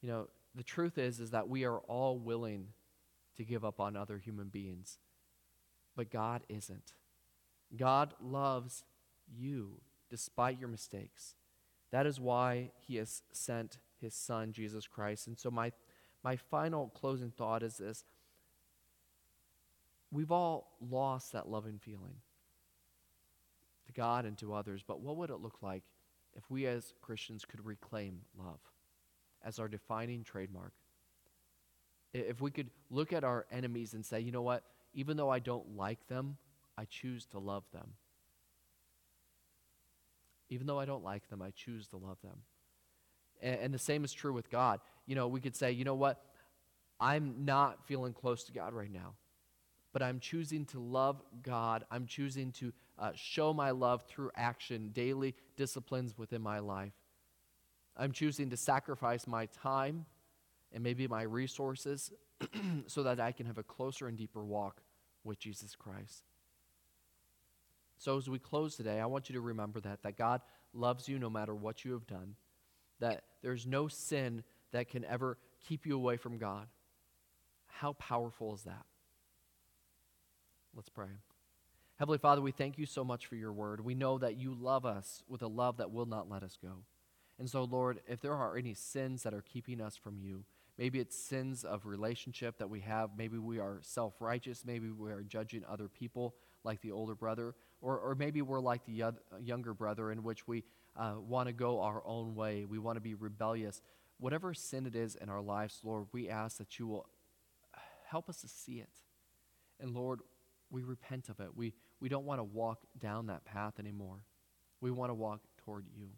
You 0.00 0.08
know, 0.08 0.28
the 0.54 0.64
truth 0.64 0.98
is, 0.98 1.20
is 1.20 1.30
that 1.30 1.48
we 1.48 1.64
are 1.64 1.78
all 1.78 2.18
willing 2.18 2.68
to 3.36 3.44
give 3.44 3.64
up 3.64 3.80
on 3.80 3.96
other 3.96 4.18
human 4.18 4.48
beings, 4.48 4.98
but 5.96 6.10
God 6.10 6.42
isn't. 6.48 6.92
God 7.76 8.14
loves 8.20 8.84
you 9.34 9.80
despite 10.10 10.58
your 10.58 10.68
mistakes. 10.68 11.36
That 11.90 12.06
is 12.06 12.20
why 12.20 12.72
he 12.86 12.96
has 12.96 13.22
sent 13.32 13.78
his 14.00 14.14
son, 14.14 14.52
Jesus 14.52 14.86
Christ. 14.86 15.26
And 15.26 15.38
so, 15.38 15.50
my, 15.50 15.72
my 16.24 16.36
final 16.36 16.88
closing 16.88 17.30
thought 17.30 17.62
is 17.62 17.78
this 17.78 18.04
We've 20.12 20.30
all 20.30 20.76
lost 20.90 21.32
that 21.32 21.48
loving 21.48 21.78
feeling 21.78 22.16
to 23.86 23.92
God 23.92 24.26
and 24.26 24.36
to 24.38 24.52
others, 24.52 24.84
but 24.86 25.00
what 25.00 25.16
would 25.16 25.30
it 25.30 25.40
look 25.40 25.62
like 25.62 25.82
if 26.36 26.50
we 26.50 26.66
as 26.66 26.92
Christians 27.00 27.46
could 27.46 27.64
reclaim 27.64 28.20
love 28.38 28.60
as 29.42 29.58
our 29.58 29.68
defining 29.68 30.22
trademark? 30.22 30.74
If 32.12 32.42
we 32.42 32.50
could 32.50 32.68
look 32.90 33.14
at 33.14 33.24
our 33.24 33.46
enemies 33.50 33.94
and 33.94 34.04
say, 34.04 34.20
you 34.20 34.32
know 34.32 34.42
what, 34.42 34.64
even 34.92 35.16
though 35.16 35.30
I 35.30 35.38
don't 35.38 35.78
like 35.78 36.06
them, 36.08 36.36
I 36.76 36.84
choose 36.84 37.24
to 37.26 37.38
love 37.38 37.64
them. 37.72 37.94
Even 40.50 40.66
though 40.66 40.78
I 40.78 40.84
don't 40.84 41.02
like 41.02 41.26
them, 41.30 41.40
I 41.40 41.52
choose 41.52 41.86
to 41.88 41.96
love 41.96 42.18
them. 42.22 42.36
And, 43.40 43.58
and 43.60 43.74
the 43.74 43.78
same 43.78 44.04
is 44.04 44.12
true 44.12 44.34
with 44.34 44.50
God. 44.50 44.80
You 45.06 45.14
know, 45.14 45.26
we 45.26 45.40
could 45.40 45.56
say, 45.56 45.72
you 45.72 45.84
know 45.84 45.94
what, 45.94 46.22
I'm 47.00 47.46
not 47.46 47.86
feeling 47.86 48.12
close 48.12 48.44
to 48.44 48.52
God 48.52 48.74
right 48.74 48.92
now 48.92 49.14
but 49.92 50.02
I'm 50.02 50.20
choosing 50.20 50.64
to 50.66 50.80
love 50.80 51.22
God. 51.42 51.84
I'm 51.90 52.06
choosing 52.06 52.52
to 52.52 52.72
uh, 52.98 53.12
show 53.14 53.52
my 53.52 53.70
love 53.70 54.02
through 54.08 54.30
action, 54.36 54.90
daily 54.92 55.34
disciplines 55.56 56.16
within 56.16 56.42
my 56.42 56.58
life. 56.60 56.92
I'm 57.96 58.12
choosing 58.12 58.50
to 58.50 58.56
sacrifice 58.56 59.26
my 59.26 59.46
time 59.46 60.06
and 60.72 60.82
maybe 60.82 61.06
my 61.06 61.22
resources 61.22 62.10
so 62.86 63.02
that 63.02 63.20
I 63.20 63.32
can 63.32 63.46
have 63.46 63.58
a 63.58 63.62
closer 63.62 64.08
and 64.08 64.16
deeper 64.16 64.42
walk 64.42 64.80
with 65.24 65.38
Jesus 65.38 65.76
Christ. 65.76 66.24
So, 67.98 68.16
as 68.16 68.28
we 68.28 68.38
close 68.38 68.76
today, 68.76 68.98
I 68.98 69.06
want 69.06 69.28
you 69.28 69.34
to 69.34 69.40
remember 69.40 69.78
that, 69.80 70.02
that 70.02 70.16
God 70.16 70.40
loves 70.72 71.08
you 71.08 71.18
no 71.18 71.30
matter 71.30 71.54
what 71.54 71.84
you 71.84 71.92
have 71.92 72.06
done, 72.06 72.34
that 72.98 73.22
there's 73.42 73.66
no 73.66 73.86
sin 73.86 74.42
that 74.72 74.88
can 74.88 75.04
ever 75.04 75.38
keep 75.68 75.86
you 75.86 75.94
away 75.94 76.16
from 76.16 76.38
God. 76.38 76.66
How 77.66 77.92
powerful 77.92 78.54
is 78.54 78.62
that? 78.62 78.86
Let's 80.74 80.88
pray. 80.88 81.08
Heavenly 81.98 82.18
Father, 82.18 82.40
we 82.40 82.50
thank 82.50 82.78
you 82.78 82.86
so 82.86 83.04
much 83.04 83.26
for 83.26 83.36
your 83.36 83.52
word. 83.52 83.84
We 83.84 83.94
know 83.94 84.18
that 84.18 84.36
you 84.36 84.54
love 84.54 84.86
us 84.86 85.22
with 85.28 85.42
a 85.42 85.46
love 85.46 85.76
that 85.76 85.92
will 85.92 86.06
not 86.06 86.30
let 86.30 86.42
us 86.42 86.56
go. 86.60 86.84
And 87.38 87.48
so, 87.48 87.64
Lord, 87.64 88.00
if 88.08 88.20
there 88.20 88.34
are 88.34 88.56
any 88.56 88.74
sins 88.74 89.22
that 89.22 89.34
are 89.34 89.42
keeping 89.42 89.80
us 89.80 89.96
from 89.96 90.18
you, 90.18 90.44
maybe 90.78 90.98
it's 90.98 91.16
sins 91.16 91.62
of 91.64 91.84
relationship 91.84 92.58
that 92.58 92.70
we 92.70 92.80
have, 92.80 93.10
maybe 93.16 93.36
we 93.36 93.58
are 93.58 93.80
self 93.82 94.14
righteous, 94.20 94.64
maybe 94.66 94.88
we 94.90 95.10
are 95.10 95.22
judging 95.22 95.62
other 95.68 95.88
people 95.88 96.34
like 96.64 96.80
the 96.80 96.92
older 96.92 97.14
brother, 97.14 97.54
or, 97.80 97.98
or 97.98 98.14
maybe 98.14 98.40
we're 98.40 98.60
like 98.60 98.84
the 98.86 99.12
younger 99.42 99.74
brother 99.74 100.10
in 100.10 100.22
which 100.22 100.48
we 100.48 100.64
uh, 100.96 101.14
want 101.18 101.48
to 101.48 101.52
go 101.52 101.80
our 101.80 102.02
own 102.06 102.34
way, 102.34 102.64
we 102.64 102.78
want 102.78 102.96
to 102.96 103.00
be 103.00 103.14
rebellious. 103.14 103.82
Whatever 104.18 104.54
sin 104.54 104.86
it 104.86 104.94
is 104.94 105.16
in 105.16 105.28
our 105.28 105.42
lives, 105.42 105.80
Lord, 105.82 106.06
we 106.12 106.28
ask 106.28 106.58
that 106.58 106.78
you 106.78 106.86
will 106.86 107.06
help 108.06 108.28
us 108.28 108.40
to 108.42 108.48
see 108.48 108.78
it. 108.78 108.90
And 109.80 109.94
Lord, 109.94 110.20
we 110.72 110.82
repent 110.82 111.28
of 111.28 111.38
it. 111.38 111.54
We, 111.54 111.74
we 112.00 112.08
don't 112.08 112.24
want 112.24 112.40
to 112.40 112.44
walk 112.44 112.80
down 112.98 113.26
that 113.26 113.44
path 113.44 113.74
anymore. 113.78 114.24
We 114.80 114.90
want 114.90 115.10
to 115.10 115.14
walk 115.14 115.42
toward 115.64 115.84
you. 115.94 116.08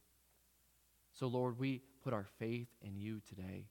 So, 1.13 1.27
Lord, 1.27 1.59
we 1.59 1.83
put 2.03 2.15
our 2.15 2.27
faith 2.39 2.69
in 2.81 2.97
you 2.97 3.21
today. 3.29 3.67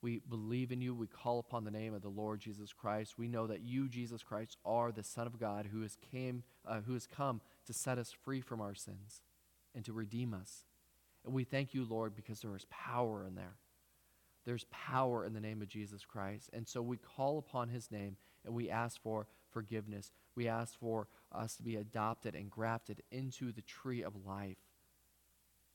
We 0.00 0.20
believe 0.28 0.70
in 0.70 0.80
you. 0.80 0.94
We 0.94 1.08
call 1.08 1.40
upon 1.40 1.64
the 1.64 1.72
name 1.72 1.92
of 1.92 2.02
the 2.02 2.08
Lord 2.08 2.40
Jesus 2.40 2.72
Christ. 2.72 3.18
We 3.18 3.26
know 3.26 3.48
that 3.48 3.62
you, 3.62 3.88
Jesus 3.88 4.22
Christ, 4.22 4.56
are 4.64 4.92
the 4.92 5.02
Son 5.02 5.26
of 5.26 5.40
God 5.40 5.68
who 5.72 5.82
has, 5.82 5.96
came, 6.12 6.44
uh, 6.66 6.80
who 6.86 6.94
has 6.94 7.06
come 7.06 7.40
to 7.66 7.72
set 7.72 7.98
us 7.98 8.12
free 8.12 8.40
from 8.40 8.60
our 8.60 8.74
sins 8.74 9.22
and 9.74 9.84
to 9.84 9.92
redeem 9.92 10.32
us. 10.32 10.64
And 11.24 11.34
we 11.34 11.44
thank 11.44 11.74
you, 11.74 11.84
Lord, 11.84 12.14
because 12.14 12.40
there 12.40 12.54
is 12.54 12.66
power 12.70 13.26
in 13.26 13.34
there. 13.34 13.56
There's 14.44 14.66
power 14.70 15.24
in 15.24 15.34
the 15.34 15.40
name 15.40 15.60
of 15.62 15.68
Jesus 15.68 16.04
Christ. 16.04 16.48
And 16.52 16.66
so 16.66 16.80
we 16.80 16.96
call 16.96 17.38
upon 17.38 17.68
his 17.68 17.90
name 17.90 18.16
and 18.44 18.54
we 18.54 18.70
ask 18.70 19.00
for 19.02 19.26
forgiveness. 19.50 20.10
We 20.34 20.48
ask 20.48 20.78
for 20.78 21.08
us 21.32 21.56
to 21.56 21.62
be 21.62 21.76
adopted 21.76 22.34
and 22.34 22.50
grafted 22.50 23.02
into 23.10 23.52
the 23.52 23.62
tree 23.62 24.02
of 24.02 24.26
life. 24.26 24.58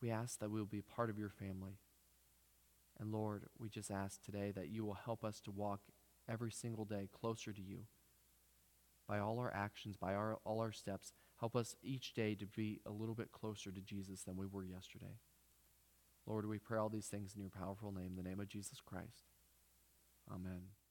We 0.01 0.09
ask 0.09 0.39
that 0.39 0.51
we 0.51 0.59
will 0.59 0.65
be 0.65 0.81
part 0.81 1.09
of 1.09 1.17
your 1.17 1.29
family. 1.29 1.77
And 2.99 3.12
Lord, 3.12 3.45
we 3.57 3.69
just 3.69 3.91
ask 3.91 4.23
today 4.23 4.51
that 4.51 4.69
you 4.69 4.86
will 4.86 4.97
help 5.05 5.23
us 5.23 5.39
to 5.41 5.51
walk 5.51 5.81
every 6.29 6.51
single 6.51 6.86
day 6.86 7.09
closer 7.12 7.51
to 7.51 7.62
you 7.62 7.79
by 9.07 9.19
all 9.19 9.39
our 9.39 9.53
actions, 9.53 9.97
by 9.97 10.13
our, 10.13 10.38
all 10.45 10.59
our 10.59 10.71
steps. 10.71 11.13
Help 11.39 11.55
us 11.55 11.75
each 11.83 12.13
day 12.13 12.36
to 12.36 12.45
be 12.45 12.79
a 12.86 12.91
little 12.91 13.15
bit 13.15 13.31
closer 13.31 13.71
to 13.71 13.81
Jesus 13.81 14.23
than 14.23 14.38
we 14.38 14.45
were 14.45 14.63
yesterday. 14.63 15.17
Lord, 16.25 16.47
we 16.47 16.59
pray 16.59 16.79
all 16.79 16.89
these 16.89 17.07
things 17.07 17.33
in 17.36 17.41
your 17.41 17.49
powerful 17.49 17.91
name, 17.91 18.13
the 18.15 18.23
name 18.23 18.39
of 18.39 18.47
Jesus 18.47 18.79
Christ. 18.79 19.25
Amen. 20.31 20.83